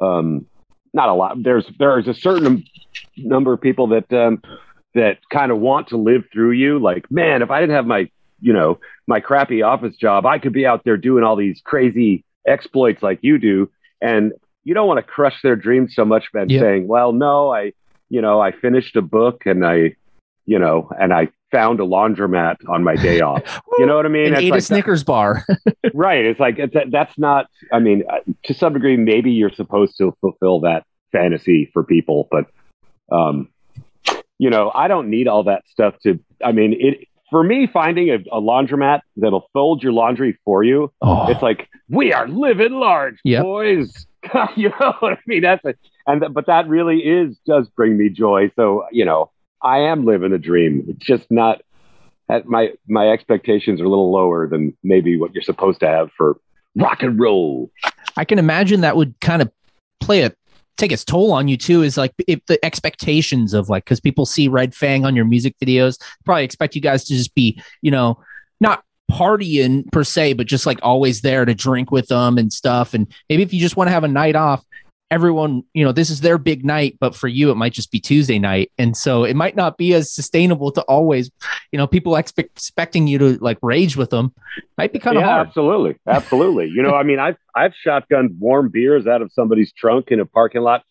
um 0.00 0.44
not 0.92 1.08
a 1.08 1.14
lot 1.14 1.42
there's 1.42 1.66
there's 1.78 2.06
a 2.06 2.12
certain 2.14 2.62
number 3.16 3.52
of 3.52 3.60
people 3.60 3.86
that 3.88 4.12
um 4.12 4.40
that 4.94 5.16
kind 5.30 5.50
of 5.50 5.58
want 5.58 5.88
to 5.88 5.96
live 5.96 6.22
through 6.32 6.50
you 6.50 6.78
like 6.78 7.10
man 7.10 7.40
if 7.42 7.50
i 7.50 7.58
didn't 7.58 7.74
have 7.74 7.86
my 7.86 8.08
you 8.40 8.52
know 8.52 8.78
my 9.06 9.18
crappy 9.18 9.62
office 9.62 9.96
job 9.96 10.26
i 10.26 10.38
could 10.38 10.52
be 10.52 10.66
out 10.66 10.84
there 10.84 10.98
doing 10.98 11.24
all 11.24 11.36
these 11.36 11.60
crazy 11.64 12.22
exploits 12.46 13.02
like 13.02 13.18
you 13.22 13.38
do 13.38 13.68
and 14.02 14.32
you 14.64 14.74
don't 14.74 14.86
want 14.86 14.98
to 14.98 15.02
crush 15.02 15.40
their 15.42 15.56
dreams 15.56 15.94
so 15.96 16.04
much 16.04 16.30
by 16.34 16.44
Yeah. 16.46 16.60
saying 16.60 16.86
well 16.86 17.12
no 17.12 17.50
i 17.52 17.72
you 18.10 18.20
know 18.20 18.40
i 18.40 18.52
finished 18.52 18.96
a 18.96 19.02
book 19.02 19.46
and 19.46 19.64
i 19.64 19.94
you 20.46 20.58
know 20.58 20.90
and 21.00 21.12
i 21.14 21.28
found 21.50 21.80
a 21.80 21.82
laundromat 21.82 22.56
on 22.68 22.84
my 22.84 22.94
day 22.94 23.20
off. 23.20 23.42
You 23.78 23.86
know 23.86 23.96
what 23.96 24.04
i 24.04 24.10
mean? 24.10 24.26
And 24.26 24.34
It's 24.34 24.42
ate 24.44 24.50
like 24.50 24.58
a 24.58 24.62
Snickers 24.62 25.02
bar. 25.04 25.46
right. 25.94 26.24
It's 26.24 26.38
like 26.38 26.58
it's, 26.58 26.76
that's 26.90 27.18
not 27.18 27.46
i 27.72 27.78
mean 27.78 28.04
uh, 28.10 28.18
to 28.44 28.52
some 28.54 28.74
degree 28.74 28.96
maybe 28.96 29.30
you're 29.30 29.50
supposed 29.52 29.96
to 29.98 30.14
fulfill 30.20 30.60
that 30.60 30.84
fantasy 31.12 31.70
for 31.72 31.82
people 31.82 32.28
but 32.30 32.44
um 33.10 33.48
you 34.38 34.50
know 34.50 34.70
i 34.74 34.86
don't 34.86 35.08
need 35.08 35.26
all 35.28 35.44
that 35.44 35.62
stuff 35.66 35.94
to 36.02 36.20
i 36.44 36.52
mean 36.52 36.76
it 36.78 37.08
for 37.30 37.42
me 37.42 37.66
finding 37.66 38.10
a, 38.10 38.16
a 38.32 38.40
laundromat 38.40 39.00
that'll 39.16 39.48
fold 39.54 39.82
your 39.82 39.92
laundry 39.92 40.38
for 40.44 40.62
you 40.62 40.92
oh, 41.00 41.30
it's 41.30 41.42
like 41.42 41.68
we 41.88 42.12
are 42.12 42.28
living 42.28 42.72
large 42.72 43.18
Yep. 43.24 43.42
boys. 43.42 44.06
You 44.56 44.68
know 44.78 44.92
what 45.00 45.14
i 45.14 45.18
mean? 45.26 45.40
That's 45.42 45.64
it 45.64 45.78
and 46.10 46.34
but 46.34 46.46
that 46.46 46.68
really 46.68 46.98
is 46.98 47.38
does 47.46 47.68
bring 47.70 47.96
me 47.96 48.08
joy 48.08 48.50
so 48.56 48.84
you 48.90 49.04
know 49.04 49.30
i 49.62 49.78
am 49.78 50.04
living 50.04 50.32
a 50.32 50.38
dream 50.38 50.84
it's 50.88 51.04
just 51.04 51.30
not 51.30 51.62
my 52.44 52.70
my 52.88 53.08
expectations 53.08 53.80
are 53.80 53.84
a 53.84 53.88
little 53.88 54.12
lower 54.12 54.46
than 54.46 54.76
maybe 54.82 55.18
what 55.18 55.34
you're 55.34 55.42
supposed 55.42 55.80
to 55.80 55.86
have 55.86 56.10
for 56.16 56.38
rock 56.76 57.02
and 57.02 57.18
roll 57.18 57.70
I 58.16 58.24
can 58.24 58.38
imagine 58.38 58.80
that 58.80 58.96
would 58.96 59.18
kind 59.20 59.42
of 59.42 59.50
play 60.00 60.22
a 60.22 60.32
take 60.76 60.92
its 60.92 61.04
toll 61.04 61.32
on 61.32 61.48
you 61.48 61.56
too. 61.56 61.82
Is 61.82 61.96
like 61.96 62.12
if 62.26 62.44
the 62.46 62.62
expectations 62.64 63.54
of 63.54 63.68
like 63.68 63.84
because 63.84 64.00
people 64.00 64.26
see 64.26 64.48
Red 64.48 64.74
Fang 64.74 65.04
on 65.04 65.16
your 65.16 65.24
music 65.24 65.54
videos, 65.62 66.00
probably 66.24 66.44
expect 66.44 66.74
you 66.74 66.80
guys 66.80 67.04
to 67.04 67.14
just 67.14 67.34
be 67.34 67.60
you 67.82 67.90
know 67.90 68.18
not 68.60 68.82
partying 69.10 69.90
per 69.90 70.04
se, 70.04 70.34
but 70.34 70.46
just 70.46 70.66
like 70.66 70.78
always 70.82 71.22
there 71.22 71.44
to 71.44 71.54
drink 71.54 71.90
with 71.90 72.08
them 72.08 72.38
and 72.38 72.52
stuff. 72.52 72.94
And 72.94 73.12
maybe 73.28 73.42
if 73.42 73.52
you 73.52 73.60
just 73.60 73.76
want 73.76 73.88
to 73.88 73.92
have 73.92 74.04
a 74.04 74.08
night 74.08 74.36
off, 74.36 74.64
everyone, 75.10 75.64
you 75.74 75.84
know, 75.84 75.92
this 75.92 76.08
is 76.08 76.20
their 76.20 76.38
big 76.38 76.64
night, 76.64 76.96
but 77.00 77.14
for 77.14 77.26
you, 77.26 77.50
it 77.50 77.56
might 77.56 77.72
just 77.72 77.90
be 77.90 77.98
Tuesday 77.98 78.38
night. 78.38 78.70
And 78.78 78.96
so 78.96 79.24
it 79.24 79.34
might 79.34 79.56
not 79.56 79.76
be 79.76 79.92
as 79.94 80.12
sustainable 80.12 80.70
to 80.72 80.82
always, 80.82 81.30
you 81.72 81.78
know, 81.78 81.86
people 81.86 82.16
expect, 82.16 82.50
expecting 82.56 83.06
you 83.06 83.18
to 83.18 83.38
like 83.38 83.58
rage 83.62 83.96
with 83.96 84.10
them 84.10 84.32
might 84.78 84.92
be 84.92 84.98
kind 84.98 85.16
of 85.16 85.22
yeah, 85.22 85.28
hard. 85.28 85.48
absolutely, 85.48 85.96
absolutely. 86.06 86.68
you 86.68 86.82
know, 86.82 86.94
I 86.94 87.02
mean, 87.02 87.18
I've 87.18 87.36
I've 87.54 87.72
shotgunned 87.84 88.38
warm 88.38 88.68
beers 88.68 89.06
out 89.06 89.22
of 89.22 89.32
somebody's 89.32 89.72
trunk 89.72 90.08
in 90.08 90.20
a 90.20 90.26
parking 90.26 90.62
lot. 90.62 90.84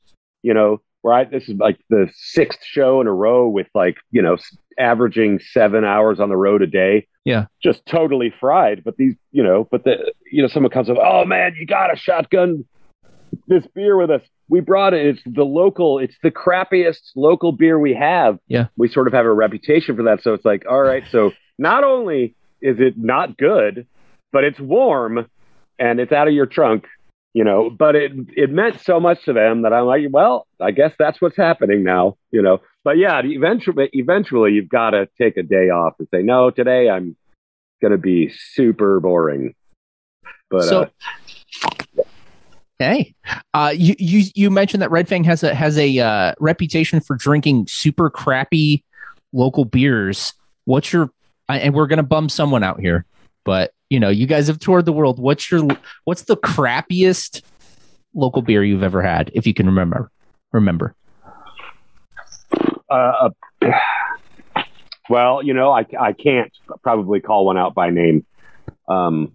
You 0.44 0.54
know, 0.54 0.82
right. 1.04 1.30
This 1.30 1.50
is 1.50 1.58
like 1.58 1.80
the 1.90 2.10
sixth 2.14 2.60
show 2.64 3.02
in 3.02 3.08
a 3.08 3.14
row 3.14 3.48
with 3.48 3.68
like 3.74 3.98
you 4.12 4.22
know 4.22 4.38
averaging 4.78 5.40
seven 5.52 5.84
hours 5.84 6.20
on 6.20 6.30
the 6.30 6.38
road 6.38 6.62
a 6.62 6.68
day. 6.68 7.08
Yeah. 7.26 7.46
just 7.62 7.86
totally 7.86 8.34
fried. 8.40 8.84
But 8.84 8.98
these, 8.98 9.14
you 9.32 9.44
know, 9.44 9.68
but 9.70 9.84
the 9.84 10.14
you 10.32 10.42
know, 10.42 10.48
someone 10.48 10.72
comes 10.72 10.90
up, 10.90 10.98
oh 11.00 11.26
man, 11.26 11.54
you 11.60 11.66
got 11.66 11.94
a 11.94 11.98
shotgun 11.98 12.66
this 13.50 13.66
beer 13.76 13.98
with 13.98 14.10
us. 14.10 14.22
We 14.48 14.62
brought 14.62 14.94
it. 14.94 15.06
It's 15.06 15.22
the 15.26 15.44
local. 15.44 16.00
It's 16.00 16.16
the 16.24 16.32
crappiest 16.32 17.12
local 17.16 17.52
beer 17.52 17.78
we 17.78 17.94
have. 17.96 18.40
Yeah. 18.48 18.68
we 18.78 18.88
sort 18.88 19.08
of 19.08 19.14
have 19.14 19.26
a 19.26 19.34
reputation 19.34 19.96
for 19.98 20.04
that. 20.04 20.24
So 20.24 20.34
it's 20.34 20.46
like, 20.46 20.64
all 20.70 20.82
right, 20.82 21.04
so 21.12 21.32
not 21.58 21.84
only 21.84 22.36
is 22.62 22.78
it 22.80 22.98
not 22.98 23.38
good, 23.38 23.86
but 24.32 24.44
it's 24.44 24.60
warm 24.60 25.28
and 25.78 26.00
it's 26.00 26.12
out 26.12 26.28
of 26.28 26.34
your 26.34 26.46
trunk, 26.46 26.86
you 27.34 27.44
know. 27.44 27.70
But 27.70 27.96
it 27.96 28.12
it 28.36 28.50
meant 28.50 28.80
so 28.82 29.00
much 29.00 29.24
to 29.26 29.34
them 29.34 29.64
that 29.64 29.74
I'm 29.74 29.86
like, 29.86 30.04
well, 30.12 30.48
I 30.62 30.72
guess 30.72 30.94
that's 30.98 31.22
what's 31.22 31.38
happening 31.38 31.84
now, 31.84 32.18
you 32.32 32.42
know. 32.42 32.60
But 32.84 32.98
yeah, 32.98 33.22
eventually, 33.24 33.90
eventually, 33.94 34.54
you've 34.54 34.70
got 34.70 34.92
to 34.92 35.10
take 35.20 35.38
a 35.38 35.44
day 35.44 35.70
off 35.70 35.96
and 36.00 36.08
say, 36.14 36.22
no, 36.22 36.50
today 36.50 36.90
I'm 36.90 37.16
going 37.82 37.92
to 37.92 37.98
be 37.98 38.30
super 38.54 39.00
boring. 39.00 39.54
But 40.50 40.64
So- 40.64 40.82
uh, 40.84 41.79
Hey, 42.80 43.14
uh, 43.54 43.74
you 43.76 43.96
you 44.00 44.30
you 44.36 44.50
mentioned 44.50 44.82
that 44.82 44.90
Red 44.90 45.08
Fang 45.08 45.24
has 45.26 45.44
a 45.44 45.54
has 45.54 45.78
a 45.78 46.00
uh, 46.00 46.34
reputation 46.40 47.02
for 47.02 47.16
drinking 47.16 47.68
super 47.68 48.10
crappy 48.10 48.84
local 49.34 49.66
beers. 49.66 50.34
What's 50.66 50.92
your 50.94 51.12
and 51.50 51.74
we're 51.74 51.88
gonna 51.88 52.04
bum 52.04 52.30
someone 52.30 52.64
out 52.64 52.80
here, 52.80 53.06
but 53.44 53.74
you 53.90 54.00
know 54.00 54.10
you 54.10 54.26
guys 54.28 54.48
have 54.48 54.60
toured 54.60 54.86
the 54.86 54.94
world. 54.94 55.20
What's 55.20 55.52
your 55.52 55.68
what's 56.06 56.24
the 56.24 56.38
crappiest 56.38 57.42
local 58.14 58.42
beer 58.42 58.64
you've 58.64 58.84
ever 58.84 59.02
had, 59.02 59.30
if 59.34 59.46
you 59.46 59.54
can 59.54 59.66
remember? 59.66 60.10
Remember? 60.54 60.96
uh, 62.90 63.30
well, 65.10 65.44
you 65.44 65.54
know, 65.54 65.72
I, 65.72 65.86
I 66.00 66.14
can't 66.14 66.52
probably 66.82 67.20
call 67.20 67.46
one 67.46 67.58
out 67.58 67.74
by 67.74 67.90
name. 67.90 68.26
Um, 68.88 69.32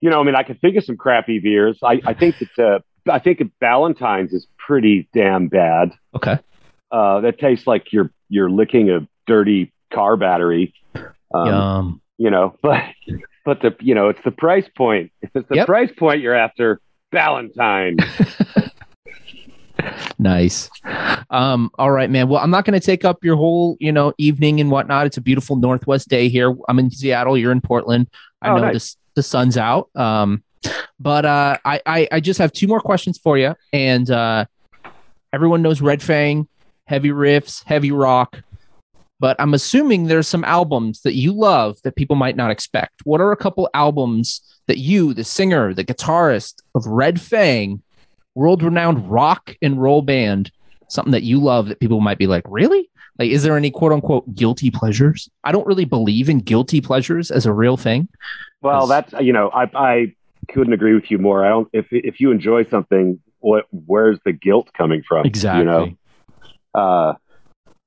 you 0.00 0.10
know, 0.10 0.20
I 0.20 0.24
mean, 0.24 0.34
I 0.34 0.42
could 0.42 0.60
think 0.60 0.76
of 0.76 0.84
some 0.84 0.96
crappy 0.96 1.38
beers. 1.38 1.78
I, 1.82 2.00
I 2.06 2.14
think 2.14 2.36
that 2.56 2.82
uh, 3.06 3.12
I 3.12 3.18
think 3.18 3.40
Valentine's 3.60 4.32
is 4.32 4.46
pretty 4.58 5.08
damn 5.14 5.48
bad. 5.48 5.92
Okay. 6.14 6.38
Uh, 6.90 7.20
that 7.20 7.38
tastes 7.38 7.66
like 7.66 7.92
you're 7.92 8.10
you're 8.28 8.50
licking 8.50 8.90
a 8.90 9.06
dirty 9.26 9.72
car 9.92 10.16
battery. 10.16 10.74
Um, 11.34 11.46
Yum. 11.46 12.00
You 12.16 12.30
know, 12.30 12.56
but 12.62 12.82
but 13.44 13.60
the 13.62 13.76
you 13.80 13.94
know 13.94 14.08
it's 14.08 14.20
the 14.24 14.30
price 14.30 14.66
point. 14.76 15.12
If 15.22 15.30
it's 15.34 15.48
the 15.48 15.56
Yep. 15.56 15.66
price 15.66 15.90
point 15.98 16.20
you're 16.20 16.34
after, 16.34 16.80
Valentine. 17.12 17.96
nice. 20.18 20.68
Um, 21.30 21.70
all 21.78 21.90
right, 21.90 22.10
man. 22.10 22.28
Well, 22.28 22.42
I'm 22.42 22.50
not 22.50 22.64
going 22.64 22.78
to 22.78 22.84
take 22.84 23.04
up 23.04 23.22
your 23.24 23.36
whole, 23.36 23.76
you 23.80 23.92
know, 23.92 24.12
evening 24.18 24.60
and 24.60 24.70
whatnot. 24.70 25.06
It's 25.06 25.16
a 25.16 25.20
beautiful 25.20 25.56
Northwest 25.56 26.08
day 26.08 26.28
here. 26.28 26.54
I'm 26.68 26.78
in 26.78 26.90
Seattle. 26.90 27.38
You're 27.38 27.52
in 27.52 27.60
Portland. 27.60 28.08
I 28.42 28.50
Oh, 28.50 28.56
know 28.56 28.62
nice. 28.62 28.94
the 28.94 28.98
the 29.18 29.22
sun's 29.22 29.56
out. 29.56 29.90
Um, 29.96 30.44
but 31.00 31.24
uh, 31.24 31.58
I, 31.64 31.80
I 31.84 32.08
I 32.12 32.20
just 32.20 32.38
have 32.38 32.52
two 32.52 32.68
more 32.68 32.80
questions 32.80 33.18
for 33.18 33.36
you, 33.36 33.54
and 33.72 34.10
uh, 34.10 34.46
everyone 35.32 35.60
knows 35.60 35.80
Red 35.80 36.02
Fang, 36.02 36.48
heavy 36.86 37.10
riffs, 37.10 37.64
heavy 37.64 37.90
rock. 37.90 38.40
But 39.20 39.34
I'm 39.40 39.54
assuming 39.54 40.04
there's 40.04 40.28
some 40.28 40.44
albums 40.44 41.02
that 41.02 41.14
you 41.14 41.32
love 41.32 41.78
that 41.82 41.96
people 41.96 42.14
might 42.14 42.36
not 42.36 42.52
expect. 42.52 43.02
What 43.02 43.20
are 43.20 43.32
a 43.32 43.36
couple 43.36 43.68
albums 43.74 44.40
that 44.68 44.78
you, 44.78 45.12
the 45.12 45.24
singer, 45.24 45.74
the 45.74 45.84
guitarist 45.84 46.62
of 46.76 46.86
Red 46.86 47.20
Fang, 47.20 47.82
world 48.36 48.62
renowned 48.62 49.10
rock 49.10 49.56
and 49.60 49.82
roll 49.82 50.02
band, 50.02 50.52
something 50.86 51.10
that 51.10 51.24
you 51.24 51.40
love 51.40 51.66
that 51.66 51.80
people 51.80 52.00
might 52.00 52.18
be 52.18 52.28
like, 52.28 52.44
really? 52.46 52.88
Like, 53.18 53.30
is 53.30 53.42
there 53.42 53.56
any 53.56 53.70
quote 53.70 53.92
unquote 53.92 54.32
guilty 54.34 54.70
pleasures? 54.70 55.28
I 55.44 55.52
don't 55.52 55.66
really 55.66 55.84
believe 55.84 56.28
in 56.28 56.38
guilty 56.38 56.80
pleasures 56.80 57.30
as 57.30 57.46
a 57.46 57.52
real 57.52 57.76
thing. 57.76 58.08
Well, 58.62 58.86
that's 58.86 59.12
you 59.20 59.32
know, 59.32 59.50
I 59.50 59.70
I 59.74 60.14
couldn't 60.48 60.72
agree 60.72 60.94
with 60.94 61.10
you 61.10 61.18
more. 61.18 61.44
I 61.44 61.48
don't 61.48 61.68
if 61.72 61.86
if 61.90 62.20
you 62.20 62.30
enjoy 62.30 62.64
something, 62.64 63.20
what 63.40 63.66
where's 63.70 64.18
the 64.24 64.32
guilt 64.32 64.70
coming 64.76 65.02
from? 65.06 65.26
Exactly. 65.26 65.60
You 65.60 65.64
know, 65.64 66.80
uh, 66.80 67.14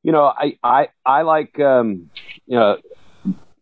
you 0.03 0.11
know, 0.11 0.23
I 0.25 0.57
I 0.63 0.87
I 1.05 1.21
like 1.21 1.59
um, 1.59 2.09
you 2.45 2.57
know, 2.57 2.77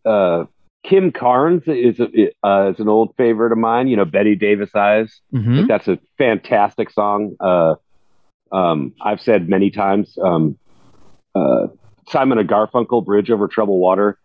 uh, 0.04 0.44
Kim 0.84 1.12
Carnes 1.12 1.62
is 1.66 2.00
a, 2.00 2.30
uh, 2.42 2.70
is 2.70 2.80
an 2.80 2.88
old 2.88 3.14
favorite 3.16 3.52
of 3.52 3.58
mine. 3.58 3.88
You 3.88 3.96
know, 3.96 4.04
Bette 4.04 4.34
Davis 4.34 4.74
Eyes. 4.74 5.20
I 5.32 5.36
Mhm. 5.36 5.68
that's 5.68 5.88
a 5.88 5.98
fantastic 6.18 6.90
song. 6.90 7.36
Uh, 7.38 7.74
um, 8.52 8.94
I've 9.00 9.20
said 9.20 9.48
many 9.48 9.70
times. 9.70 10.18
Um, 10.20 10.58
uh, 11.34 11.68
Simon 12.08 12.38
and 12.38 12.48
Garfunkel, 12.48 13.04
"Bridge 13.04 13.30
Over 13.30 13.48
Troubled 13.48 13.80
Water." 13.80 14.18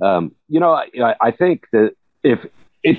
Um, 0.00 0.32
you 0.48 0.60
know, 0.60 0.72
I, 0.72 1.14
I 1.20 1.30
think 1.30 1.66
that 1.72 1.94
if 2.22 2.46
if 2.82 2.98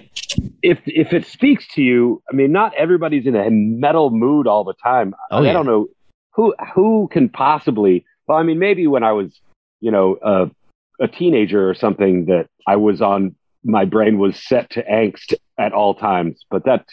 if 0.62 0.80
if 0.86 1.14
it 1.14 1.26
speaks 1.26 1.68
to 1.74 1.82
you, 1.82 2.22
I 2.32 2.36
mean, 2.36 2.52
not 2.52 2.74
everybody's 2.76 3.26
in 3.26 3.36
a 3.36 3.50
metal 3.50 4.12
mood 4.12 4.48
all 4.48 4.64
the 4.64 4.76
time. 4.84 5.16
Oh, 5.32 5.40
I, 5.40 5.48
yeah. 5.48 5.54
don't 5.54 5.66
know 5.66 5.88
who 6.34 6.54
who 6.74 7.10
can 7.12 7.30
possibly. 7.30 8.06
Well, 8.28 8.38
I 8.38 8.44
mean, 8.44 8.60
maybe 8.60 8.88
when 8.88 9.04
I 9.04 9.12
was, 9.12 9.40
you 9.80 9.92
know, 9.92 10.16
uh, 10.16 10.46
a 11.00 11.08
teenager 11.08 11.70
or 11.70 11.74
something, 11.74 12.26
that 12.26 12.48
I 12.68 12.76
was 12.76 13.02
on. 13.02 13.36
My 13.64 13.86
brain 13.86 14.18
was 14.18 14.44
set 14.44 14.72
to 14.72 14.84
angst 14.84 15.36
at 15.60 15.72
all 15.72 15.94
times, 15.94 16.44
but 16.50 16.66
that 16.66 16.88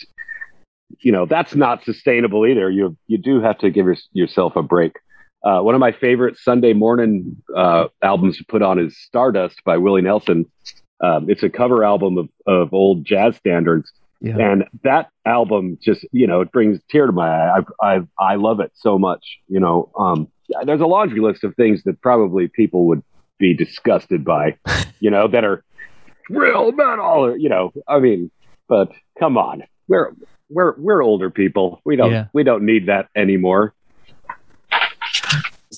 you 1.01 1.13
know 1.13 1.25
that's 1.25 1.55
not 1.55 1.85
sustainable 1.85 2.47
either. 2.47 2.71
You 2.71 2.97
you 3.07 3.19
do 3.19 3.41
have 3.41 3.59
to 3.59 3.71
give 3.71 3.87
your, 3.87 3.97
yourself 4.13 4.57
a 4.57 4.63
break. 4.63 4.93
Uh, 5.45 5.61
one 5.61 5.75
of 5.75 5.81
my 5.81 5.93
favorite 5.93 6.37
Sunday 6.39 6.73
morning 6.73 7.37
uh, 7.57 7.85
albums 8.03 8.37
to 8.39 8.45
put 8.45 8.61
on 8.63 8.79
is 8.79 8.97
Stardust 8.99 9.63
by 9.65 9.77
Willie 9.77 10.03
Nelson. 10.03 10.47
Um, 11.03 11.31
it's 11.31 11.43
a 11.45 11.49
cover 11.49 11.85
album 11.85 12.19
of, 12.19 12.29
of 12.47 12.75
old 12.75 13.05
jazz 13.05 13.37
standards, 13.37 13.93
Yeah. 14.21 14.37
and 14.39 14.65
that 14.83 15.11
album 15.25 15.79
just 15.81 16.05
you 16.11 16.27
know 16.27 16.41
it 16.41 16.51
brings 16.51 16.79
a 16.79 16.83
tear 16.91 17.07
to 17.07 17.13
my 17.13 17.29
eye. 17.29 17.61
I 17.81 17.97
I, 17.97 18.01
I 18.19 18.35
love 18.35 18.59
it 18.61 18.73
so 18.75 18.99
much. 18.99 19.25
You 19.47 19.61
know, 19.61 19.91
um, 19.97 20.27
there's 20.65 20.81
a 20.81 20.87
laundry 20.87 21.21
list 21.21 21.45
of 21.45 21.55
things 21.55 21.85
that 21.85 22.01
probably 22.03 22.49
people 22.49 22.87
would 22.89 23.03
be 23.39 23.55
disgusted 23.55 24.25
by. 24.25 24.57
You 25.01 25.13
know, 25.13 25.29
that 25.29 25.45
are 25.45 25.63
real 26.29 26.73
metal. 26.73 27.05
Or, 27.27 27.37
you 27.37 27.49
know, 27.49 27.73
I 27.87 28.01
mean, 28.01 28.33
but 28.69 28.89
come 29.17 29.39
on, 29.39 29.63
we're 29.87 30.13
we're 30.51 30.75
we're 30.77 31.05
older 31.05 31.31
people. 31.31 31.81
We 31.85 31.95
don't 31.95 32.11
Yeah. 32.11 32.25
we 32.33 32.43
don't 32.43 32.65
need 32.67 32.87
that 32.87 33.07
anymore. 33.15 33.75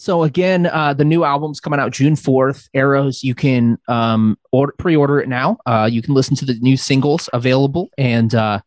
So 0.01 0.23
again, 0.23 0.65
uh, 0.65 0.95
the 0.95 1.05
new 1.05 1.25
album's 1.25 1.61
coming 1.61 1.79
out 1.79 1.93
June 1.93 2.17
fourth. 2.17 2.71
Arrows, 2.73 3.23
you 3.23 3.35
can 3.35 3.79
um, 3.87 4.39
order, 4.51 4.73
pre-order 4.79 5.21
it 5.21 5.29
now. 5.29 5.59
Uh, 5.67 5.91
you 5.93 6.01
can 6.01 6.15
listen 6.15 6.35
to 6.37 6.47
the 6.47 6.55
new 6.61 6.79
singles 6.79 7.29
available, 7.35 7.91
and 7.99 8.35
uh, 8.35 8.61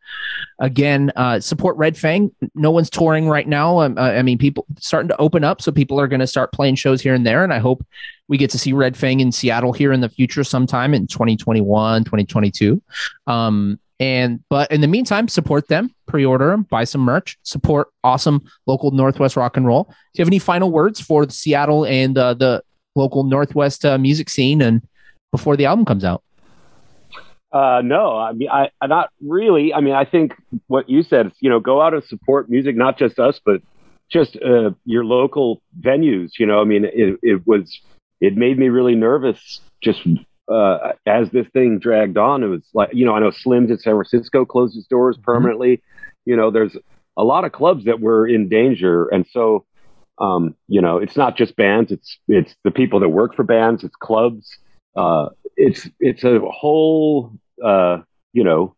again, 0.60 1.12
uh, 1.16 1.40
support 1.40 1.76
Red 1.76 1.98
Fang. 1.98 2.32
No 2.54 2.70
one's 2.70 2.92
touring 2.92 3.28
right 3.28 3.48
now. 3.48 3.80
Um, 3.80 3.98
uh, 3.98 4.12
I 4.12 4.22
mean, 4.22 4.38
people 4.38 4.68
starting 4.78 5.10
to 5.10 5.18
open 5.18 5.44
up, 5.44 5.60
so 5.60 5.72
people 5.72 6.00
are 6.00 6.08
going 6.08 6.20
to 6.20 6.28
start 6.28 6.54
playing 6.54 6.76
shows 6.76 7.02
here 7.02 7.16
and 7.16 7.26
there. 7.26 7.44
And 7.44 7.52
I 7.52 7.58
hope 7.58 7.84
we 8.28 8.38
get 8.38 8.52
to 8.52 8.60
see 8.60 8.72
Red 8.72 8.96
Fang 8.96 9.20
in 9.20 9.32
Seattle 9.32 9.74
here 9.74 9.92
in 9.92 10.02
the 10.02 10.10
future, 10.10 10.44
sometime 10.44 10.94
in 10.94 11.08
2021, 11.08 12.04
2022. 12.04 12.80
Um, 13.26 13.80
and 14.00 14.44
but 14.50 14.72
in 14.72 14.82
the 14.82 14.88
meantime, 14.88 15.28
support 15.28 15.68
them, 15.68 15.94
pre-order 16.08 16.50
them, 16.50 16.64
buy 16.64 16.84
some 16.84 17.02
merch, 17.02 17.38
support 17.44 17.90
awesome 18.04 18.42
local 18.68 18.92
Northwest 18.92 19.36
rock 19.36 19.58
and 19.58 19.66
roll. 19.66 19.84
Do 19.84 19.94
you 20.16 20.22
have 20.22 20.30
any 20.30 20.40
final 20.40 20.72
words 20.72 21.00
for 21.00 21.26
the 21.26 21.32
Seattle 21.34 21.86
and 21.86 22.18
uh, 22.18 22.34
the 22.34 22.64
local 22.96 23.24
Northwest 23.24 23.86
uh, 23.86 23.98
music 23.98 24.30
scene 24.30 24.62
and 24.62 24.82
before 25.32 25.56
the 25.56 25.66
album 25.66 25.86
comes 25.86 26.04
out? 26.04 26.24
Uh, 27.52 27.82
no, 27.84 28.18
I 28.18 28.34
mean, 28.34 28.50
I, 28.50 28.72
I 28.82 28.88
not 28.88 29.12
really. 29.22 29.74
I 29.74 29.80
mean, 29.80 29.94
I 29.94 30.06
think 30.06 30.34
what 30.68 30.90
you 30.90 31.04
said, 31.04 31.32
you 31.40 31.50
know, 31.50 31.60
go 31.60 31.82
out 31.82 31.94
and 31.94 32.04
support 32.04 32.50
music, 32.50 32.76
not 32.76 32.98
just 32.98 33.20
us, 33.20 33.40
but 33.46 33.62
just 34.10 34.36
uh, 34.38 34.72
your 34.86 35.06
local 35.06 35.62
venues. 35.80 36.32
You 36.40 36.48
know, 36.48 36.60
I 36.62 36.64
mean, 36.64 36.84
it, 36.86 37.20
it 37.22 37.46
was, 37.46 37.80
it 38.20 38.36
made 38.36 38.58
me 38.58 38.70
really 38.70 38.96
nervous 38.96 39.62
just 39.82 40.02
uh, 40.52 40.94
as 41.06 41.30
this 41.32 41.48
thing 41.54 41.80
dragged 41.80 42.18
on. 42.18 42.44
It 42.44 42.48
was 42.48 42.64
like, 42.74 42.90
you 42.94 43.06
know, 43.06 43.14
I 43.14 43.20
know 43.20 43.32
Slim's 43.32 43.72
in 43.72 43.78
San 43.78 43.94
Francisco 43.94 44.46
closed 44.46 44.78
its 44.78 44.88
doors 44.88 45.18
permanently. 45.22 45.82
You 46.26 46.36
know, 46.36 46.52
there's 46.52 46.76
a 47.18 47.24
lot 47.24 47.46
of 47.46 47.52
clubs 47.52 47.86
that 47.86 48.00
were 48.00 48.28
in 48.28 48.50
danger, 48.50 49.08
and 49.08 49.26
so, 49.32 49.66
um, 50.20 50.56
you 50.68 50.82
know, 50.82 50.98
it's 50.98 51.18
not 51.18 51.38
just 51.38 51.56
bands; 51.56 51.92
it's 51.92 52.18
it's 52.28 52.56
the 52.64 52.72
people 52.72 53.00
that 53.02 53.10
work 53.10 53.36
for 53.36 53.44
bands, 53.44 53.84
it's 53.84 53.96
clubs. 53.96 54.58
Uh, 54.96 55.30
it's 55.56 55.90
it's 56.00 56.24
a 56.24 56.40
whole 56.40 57.34
uh, 57.64 57.98
you 58.32 58.44
know 58.44 58.76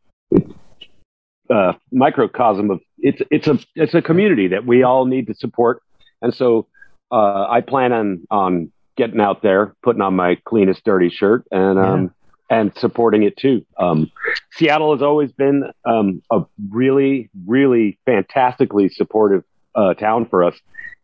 uh, 1.49 1.73
microcosm 1.91 2.71
of 2.71 2.79
it's 2.97 3.21
it's 3.31 3.47
a 3.47 3.59
it's 3.75 3.93
a 3.93 4.01
community 4.01 4.47
that 4.47 4.65
we 4.65 4.83
all 4.83 5.05
need 5.05 5.27
to 5.27 5.35
support, 5.35 5.81
and 6.21 6.33
so 6.33 6.67
uh, 7.11 7.47
I 7.49 7.61
plan 7.61 7.93
on 7.93 8.27
on 8.31 8.71
getting 8.97 9.19
out 9.19 9.41
there, 9.41 9.75
putting 9.83 10.01
on 10.01 10.15
my 10.15 10.37
cleanest 10.45 10.83
dirty 10.83 11.09
shirt, 11.09 11.45
and 11.51 11.79
um, 11.79 12.13
and 12.49 12.71
supporting 12.77 13.23
it 13.23 13.37
too. 13.37 13.65
Um, 13.77 14.11
Seattle 14.53 14.93
has 14.93 15.01
always 15.01 15.31
been 15.31 15.63
um, 15.85 16.21
a 16.31 16.41
really 16.69 17.29
really 17.45 17.99
fantastically 18.05 18.89
supportive 18.89 19.43
uh, 19.75 19.93
town 19.93 20.27
for 20.29 20.43
us, 20.43 20.55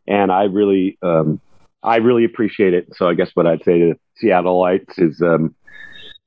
and 0.08 0.32
I 0.32 0.44
really 0.44 0.98
um, 1.02 1.42
I 1.84 1.98
really 1.98 2.26
appreciate 2.26 2.74
it. 2.74 2.90
So 2.96 3.08
I 3.08 3.14
guess 3.14 3.32
what 3.34 3.48
I'd 3.48 3.64
say 3.64 3.80
to 3.80 4.00
Seattleites 4.24 4.98
is 4.98 5.22
um, 5.22 5.56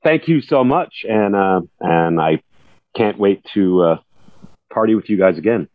thank 0.03 0.27
you 0.27 0.41
so 0.41 0.63
much, 0.63 1.05
and 1.07 1.35
uh, 1.35 1.61
and 1.79 2.19
I 2.19 2.41
can't 2.95 3.17
wait 3.17 3.43
to 3.53 3.81
uh, 3.81 3.97
party 4.71 4.95
with 4.95 5.09
you 5.09 5.17
guys 5.17 5.37
again. 5.37 5.67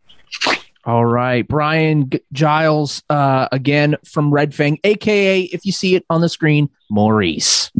All 0.83 1.05
right, 1.05 1.47
Bryan 1.47 2.09
G- 2.09 2.19
Giles, 2.33 3.03
uh, 3.09 3.47
again 3.51 3.97
from 4.03 4.33
Red 4.33 4.55
Fang, 4.55 4.79
aka 4.83 5.41
if 5.41 5.65
you 5.65 5.71
see 5.71 5.95
it 5.95 6.03
on 6.09 6.21
the 6.21 6.29
screen, 6.29 6.69
Maurice. 6.89 7.71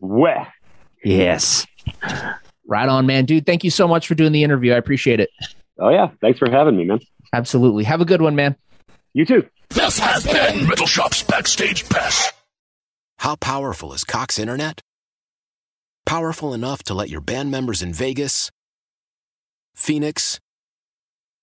Weh. 0.00 0.44
Yes, 1.04 1.66
right 2.66 2.88
on, 2.88 3.06
man, 3.06 3.24
dude. 3.24 3.46
Thank 3.46 3.64
you 3.64 3.70
so 3.70 3.88
much 3.88 4.06
for 4.06 4.14
doing 4.14 4.32
the 4.32 4.44
interview. 4.44 4.72
I 4.72 4.76
appreciate 4.76 5.18
it. 5.18 5.30
Oh 5.78 5.88
yeah, 5.88 6.10
thanks 6.20 6.38
for 6.38 6.50
having 6.50 6.76
me, 6.76 6.84
man. 6.84 7.00
Absolutely. 7.32 7.84
Have 7.84 8.00
a 8.00 8.04
good 8.04 8.20
one, 8.22 8.36
man. 8.36 8.54
You 9.14 9.24
too. 9.24 9.48
This 9.70 9.98
has 9.98 10.24
been 10.24 10.68
Metal 10.68 10.86
Shop's 10.86 11.22
Backstage 11.22 11.88
Pass. 11.88 12.30
How 13.18 13.36
powerful 13.36 13.92
is 13.94 14.04
Cox 14.04 14.38
Internet? 14.38 14.80
Powerful 16.04 16.52
enough 16.52 16.82
to 16.84 16.94
let 16.94 17.08
your 17.08 17.20
band 17.20 17.50
members 17.50 17.80
in 17.82 17.92
Vegas, 17.94 18.50
Phoenix, 19.74 20.40